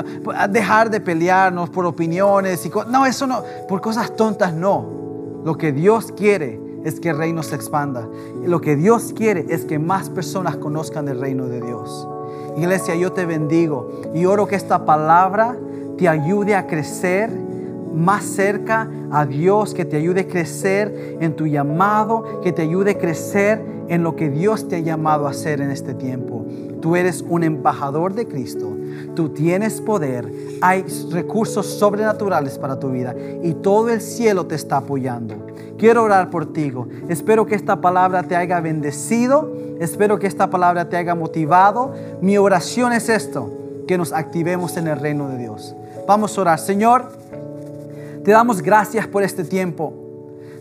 dejar 0.49 0.89
de 0.89 1.01
pelearnos 1.01 1.69
por 1.71 1.85
opiniones 1.85 2.65
y 2.65 2.71
no, 2.89 3.05
eso 3.05 3.27
no, 3.27 3.43
por 3.67 3.81
cosas 3.81 4.15
tontas 4.15 4.53
no. 4.53 5.41
Lo 5.43 5.57
que 5.57 5.73
Dios 5.73 6.13
quiere 6.15 6.64
es 6.85 6.99
que 6.99 7.09
el 7.09 7.17
reino 7.17 7.43
se 7.43 7.55
expanda. 7.55 8.07
Lo 8.45 8.61
que 8.61 8.77
Dios 8.77 9.11
quiere 9.13 9.45
es 9.49 9.65
que 9.65 9.79
más 9.79 10.09
personas 10.09 10.55
conozcan 10.55 11.09
el 11.09 11.19
reino 11.19 11.47
de 11.47 11.59
Dios. 11.59 12.07
Iglesia, 12.55 12.95
yo 12.95 13.11
te 13.11 13.25
bendigo 13.25 13.89
y 14.13 14.25
oro 14.25 14.47
que 14.47 14.55
esta 14.55 14.85
palabra 14.85 15.57
te 15.97 16.07
ayude 16.07 16.55
a 16.55 16.67
crecer 16.67 17.29
más 17.93 18.23
cerca 18.23 18.89
a 19.11 19.25
Dios, 19.25 19.73
que 19.73 19.85
te 19.85 19.97
ayude 19.97 20.21
a 20.21 20.27
crecer 20.27 21.17
en 21.19 21.35
tu 21.35 21.47
llamado, 21.47 22.41
que 22.41 22.51
te 22.51 22.61
ayude 22.61 22.91
a 22.91 22.97
crecer 22.97 23.61
en 23.87 24.03
lo 24.03 24.15
que 24.15 24.29
Dios 24.29 24.67
te 24.67 24.77
ha 24.77 24.79
llamado 24.79 25.27
a 25.27 25.31
hacer 25.31 25.61
en 25.61 25.71
este 25.71 25.93
tiempo. 25.93 26.45
Tú 26.81 26.95
eres 26.95 27.23
un 27.27 27.43
embajador 27.43 28.13
de 28.13 28.27
Cristo. 28.27 28.75
Tú 29.15 29.29
tienes 29.29 29.81
poder. 29.81 30.31
Hay 30.61 30.85
recursos 31.11 31.65
sobrenaturales 31.65 32.57
para 32.57 32.79
tu 32.79 32.89
vida 32.89 33.15
y 33.43 33.53
todo 33.53 33.89
el 33.89 34.01
cielo 34.01 34.45
te 34.45 34.55
está 34.55 34.77
apoyando. 34.77 35.35
Quiero 35.77 36.03
orar 36.03 36.29
por 36.29 36.53
ti. 36.53 36.71
Espero 37.09 37.45
que 37.45 37.55
esta 37.55 37.81
palabra 37.81 38.23
te 38.23 38.35
haya 38.35 38.59
bendecido. 38.59 39.51
Espero 39.79 40.19
que 40.19 40.27
esta 40.27 40.49
palabra 40.49 40.87
te 40.89 40.97
haya 40.97 41.15
motivado. 41.15 41.93
Mi 42.21 42.37
oración 42.37 42.93
es 42.93 43.09
esto, 43.09 43.51
que 43.87 43.97
nos 43.97 44.13
activemos 44.13 44.77
en 44.77 44.87
el 44.87 44.99
reino 44.99 45.27
de 45.29 45.37
Dios. 45.37 45.75
Vamos 46.07 46.37
a 46.37 46.41
orar. 46.41 46.59
Señor, 46.59 47.11
te 48.23 48.31
damos 48.31 48.61
gracias 48.61 49.05
por 49.07 49.23
este 49.23 49.43
tiempo. 49.43 49.93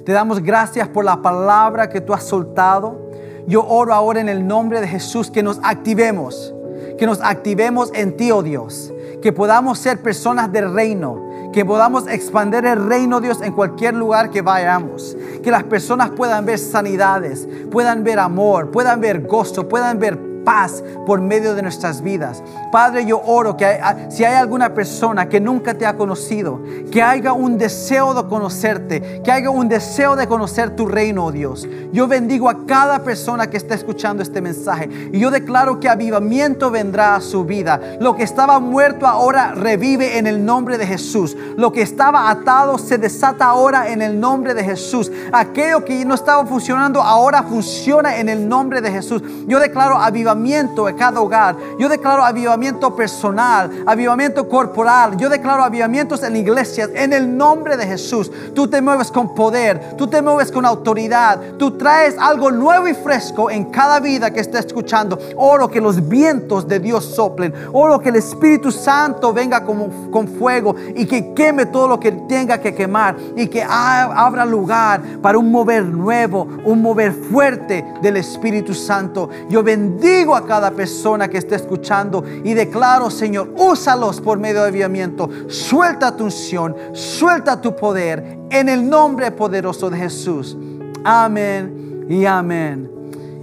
Te 0.04 0.12
damos 0.12 0.42
gracias 0.42 0.88
por 0.88 1.04
la 1.04 1.22
palabra 1.22 1.88
que 1.88 2.00
tú 2.00 2.12
has 2.12 2.24
soltado. 2.24 3.03
Yo 3.46 3.66
oro 3.66 3.92
ahora 3.92 4.20
en 4.20 4.28
el 4.28 4.46
nombre 4.46 4.80
de 4.80 4.88
Jesús 4.88 5.30
que 5.30 5.42
nos 5.42 5.60
activemos, 5.62 6.54
que 6.98 7.06
nos 7.06 7.20
activemos 7.20 7.90
en 7.94 8.16
ti, 8.16 8.30
oh 8.30 8.42
Dios, 8.42 8.92
que 9.20 9.32
podamos 9.32 9.78
ser 9.78 10.02
personas 10.02 10.50
del 10.50 10.72
reino, 10.72 11.50
que 11.52 11.64
podamos 11.64 12.08
expandir 12.08 12.64
el 12.64 12.88
reino, 12.88 13.20
Dios, 13.20 13.40
en 13.42 13.52
cualquier 13.52 13.94
lugar 13.94 14.30
que 14.30 14.42
vayamos, 14.42 15.16
que 15.42 15.50
las 15.50 15.64
personas 15.64 16.10
puedan 16.10 16.46
ver 16.46 16.58
sanidades, 16.58 17.46
puedan 17.70 18.02
ver 18.02 18.18
amor, 18.18 18.70
puedan 18.70 19.00
ver 19.00 19.26
gozo, 19.26 19.68
puedan 19.68 19.98
ver 19.98 20.18
paz 20.44 20.82
por 21.06 21.20
medio 21.20 21.54
de 21.54 21.62
nuestras 21.62 22.02
vidas. 22.02 22.42
Padre, 22.70 23.06
yo 23.06 23.20
oro 23.24 23.56
que 23.56 23.80
si 24.08 24.24
hay 24.24 24.34
alguna 24.34 24.74
persona 24.74 25.28
que 25.28 25.40
nunca 25.40 25.74
te 25.74 25.86
ha 25.86 25.96
conocido, 25.96 26.60
que 26.90 27.02
haya 27.02 27.32
un 27.32 27.58
deseo 27.58 28.14
de 28.14 28.28
conocerte, 28.28 29.22
que 29.22 29.32
haya 29.32 29.50
un 29.50 29.68
deseo 29.68 30.16
de 30.16 30.26
conocer 30.26 30.76
tu 30.76 30.86
reino, 30.86 31.26
oh 31.26 31.32
Dios. 31.32 31.66
Yo 31.92 32.06
bendigo 32.06 32.48
a 32.48 32.66
cada 32.66 33.02
persona 33.02 33.48
que 33.48 33.56
está 33.56 33.74
escuchando 33.74 34.22
este 34.22 34.40
mensaje 34.40 34.88
y 35.12 35.18
yo 35.18 35.30
declaro 35.30 35.80
que 35.80 35.88
avivamiento 35.88 36.70
vendrá 36.70 37.16
a 37.16 37.20
su 37.20 37.44
vida. 37.44 37.80
Lo 38.00 38.16
que 38.16 38.22
estaba 38.22 38.60
muerto 38.60 39.06
ahora 39.06 39.52
revive 39.52 40.18
en 40.18 40.26
el 40.26 40.44
nombre 40.44 40.78
de 40.78 40.86
Jesús. 40.86 41.36
Lo 41.56 41.72
que 41.72 41.82
estaba 41.82 42.30
atado 42.30 42.78
se 42.78 42.98
desata 42.98 43.46
ahora 43.46 43.90
en 43.90 44.02
el 44.02 44.18
nombre 44.20 44.54
de 44.54 44.64
Jesús. 44.64 45.10
Aquello 45.32 45.84
que 45.84 46.04
no 46.04 46.14
estaba 46.14 46.44
funcionando 46.44 47.00
ahora 47.02 47.42
funciona 47.42 48.18
en 48.18 48.28
el 48.28 48.48
nombre 48.48 48.80
de 48.80 48.90
Jesús. 48.90 49.22
Yo 49.46 49.58
declaro 49.58 49.96
avivamiento 49.96 50.33
avivamiento 50.34 50.88
en 50.88 50.96
cada 50.96 51.20
hogar. 51.20 51.56
Yo 51.78 51.88
declaro 51.88 52.24
avivamiento 52.24 52.94
personal, 52.94 53.70
avivamiento 53.86 54.48
corporal. 54.48 55.16
Yo 55.16 55.28
declaro 55.28 55.62
avivamientos 55.62 56.22
en 56.22 56.36
iglesias 56.36 56.90
en 56.94 57.12
el 57.12 57.36
nombre 57.36 57.76
de 57.76 57.86
Jesús. 57.86 58.30
Tú 58.54 58.68
te 58.68 58.82
mueves 58.82 59.10
con 59.10 59.34
poder, 59.34 59.96
tú 59.96 60.06
te 60.06 60.20
mueves 60.20 60.50
con 60.50 60.66
autoridad. 60.66 61.40
Tú 61.58 61.78
traes 61.78 62.16
algo 62.18 62.50
nuevo 62.50 62.88
y 62.88 62.94
fresco 62.94 63.50
en 63.50 63.66
cada 63.66 64.00
vida 64.00 64.30
que 64.32 64.40
esté 64.40 64.58
escuchando. 64.58 65.18
Oro 65.36 65.68
que 65.68 65.80
los 65.80 66.08
vientos 66.08 66.66
de 66.66 66.80
Dios 66.80 67.04
soplen. 67.04 67.54
Oro 67.72 68.00
que 68.00 68.08
el 68.08 68.16
Espíritu 68.16 68.72
Santo 68.72 69.32
venga 69.32 69.64
con, 69.64 70.10
con 70.10 70.28
fuego 70.28 70.74
y 70.94 71.06
que 71.06 71.32
queme 71.32 71.66
todo 71.66 71.88
lo 71.88 72.00
que 72.00 72.12
tenga 72.12 72.58
que 72.58 72.74
quemar 72.74 73.16
y 73.36 73.46
que 73.46 73.62
abra 73.62 74.44
lugar 74.44 75.00
para 75.22 75.38
un 75.38 75.50
mover 75.50 75.84
nuevo, 75.84 76.46
un 76.64 76.82
mover 76.82 77.12
fuerte 77.12 77.84
del 78.02 78.16
Espíritu 78.16 78.74
Santo. 78.74 79.28
Yo 79.48 79.62
bendigo 79.62 80.23
a 80.32 80.46
cada 80.46 80.70
persona 80.70 81.28
que 81.28 81.38
esté 81.38 81.56
escuchando 81.56 82.24
y 82.44 82.54
declaro, 82.54 83.10
Señor, 83.10 83.52
úsalos 83.56 84.20
por 84.20 84.38
medio 84.38 84.62
de 84.62 84.68
avivamiento. 84.68 85.28
Suelta 85.48 86.16
tu 86.16 86.24
unción, 86.24 86.76
suelta 86.92 87.60
tu 87.60 87.74
poder 87.74 88.38
en 88.50 88.68
el 88.68 88.88
nombre 88.88 89.32
poderoso 89.32 89.90
de 89.90 89.98
Jesús. 89.98 90.56
Amén 91.02 92.06
y 92.08 92.24
amén. 92.24 92.88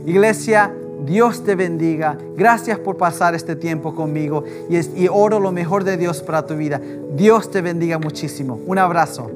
Iglesia, 0.05 0.73
Dios 1.05 1.43
te 1.43 1.55
bendiga. 1.55 2.17
Gracias 2.37 2.79
por 2.79 2.95
pasar 2.95 3.35
este 3.35 3.57
tiempo 3.57 3.93
conmigo 3.93 4.45
y, 4.69 4.77
y 5.03 5.09
oro 5.11 5.39
lo 5.41 5.51
mejor 5.51 5.83
de 5.83 5.97
Dios 5.97 6.21
para 6.21 6.45
tu 6.45 6.55
vida. 6.55 6.79
Dios 7.15 7.51
te 7.51 7.61
bendiga 7.61 7.97
muchísimo. 7.97 8.59
Un 8.65 8.77
abrazo. 8.77 9.29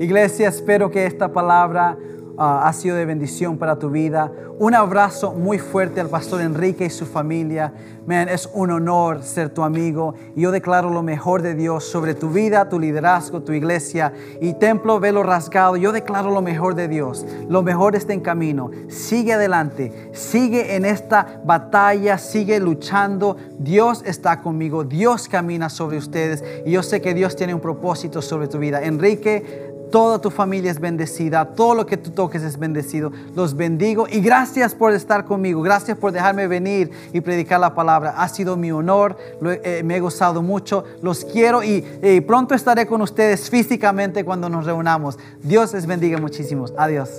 Iglesia, 0.00 0.48
espero 0.48 0.90
que 0.90 1.04
esta 1.04 1.30
palabra 1.30 1.98
ha 2.40 2.72
sido 2.72 2.96
de 2.96 3.04
bendición 3.04 3.58
para 3.58 3.78
tu 3.78 3.90
vida. 3.90 4.32
Un 4.58 4.74
abrazo 4.74 5.32
muy 5.32 5.58
fuerte 5.58 6.00
al 6.00 6.08
pastor 6.08 6.40
Enrique 6.40 6.86
y 6.86 6.90
su 6.90 7.04
familia. 7.04 7.72
Man, 8.06 8.30
es 8.30 8.48
un 8.52 8.70
honor 8.70 9.22
ser 9.22 9.50
tu 9.50 9.62
amigo 9.62 10.14
y 10.34 10.42
yo 10.42 10.50
declaro 10.50 10.90
lo 10.90 11.02
mejor 11.02 11.42
de 11.42 11.54
Dios 11.54 11.84
sobre 11.84 12.14
tu 12.14 12.30
vida, 12.30 12.68
tu 12.68 12.80
liderazgo, 12.80 13.42
tu 13.42 13.52
iglesia 13.52 14.12
y 14.40 14.54
templo 14.54 15.00
velo 15.00 15.22
rasgado. 15.22 15.76
Yo 15.76 15.92
declaro 15.92 16.30
lo 16.30 16.40
mejor 16.40 16.74
de 16.74 16.88
Dios. 16.88 17.26
Lo 17.48 17.62
mejor 17.62 17.94
está 17.94 18.14
en 18.14 18.20
camino. 18.20 18.70
Sigue 18.88 19.34
adelante. 19.34 20.10
Sigue 20.12 20.76
en 20.76 20.86
esta 20.86 21.40
batalla. 21.44 22.16
Sigue 22.16 22.58
luchando. 22.58 23.36
Dios 23.58 24.02
está 24.06 24.40
conmigo. 24.40 24.84
Dios 24.84 25.28
camina 25.28 25.68
sobre 25.68 25.98
ustedes 25.98 26.42
y 26.64 26.72
yo 26.72 26.82
sé 26.82 27.02
que 27.02 27.12
Dios 27.12 27.36
tiene 27.36 27.54
un 27.54 27.60
propósito 27.60 28.22
sobre 28.22 28.48
tu 28.48 28.58
vida. 28.58 28.82
Enrique, 28.82 29.70
Toda 29.90 30.20
tu 30.20 30.30
familia 30.30 30.70
es 30.70 30.80
bendecida, 30.80 31.44
todo 31.44 31.74
lo 31.74 31.86
que 31.86 31.96
tú 31.96 32.10
toques 32.10 32.42
es 32.42 32.58
bendecido. 32.58 33.12
Los 33.34 33.56
bendigo 33.56 34.06
y 34.10 34.20
gracias 34.20 34.74
por 34.74 34.92
estar 34.92 35.24
conmigo, 35.24 35.62
gracias 35.62 35.98
por 35.98 36.12
dejarme 36.12 36.46
venir 36.46 36.90
y 37.12 37.20
predicar 37.20 37.60
la 37.60 37.74
palabra. 37.74 38.14
Ha 38.16 38.28
sido 38.28 38.56
mi 38.56 38.70
honor, 38.70 39.16
eh, 39.42 39.82
me 39.84 39.96
he 39.96 40.00
gozado 40.00 40.42
mucho, 40.42 40.84
los 41.02 41.24
quiero 41.24 41.62
y, 41.62 41.84
y 42.02 42.20
pronto 42.20 42.54
estaré 42.54 42.86
con 42.86 43.02
ustedes 43.02 43.50
físicamente 43.50 44.24
cuando 44.24 44.48
nos 44.48 44.64
reunamos. 44.66 45.18
Dios 45.42 45.72
les 45.72 45.86
bendiga 45.86 46.18
muchísimos. 46.18 46.72
Adiós. 46.76 47.10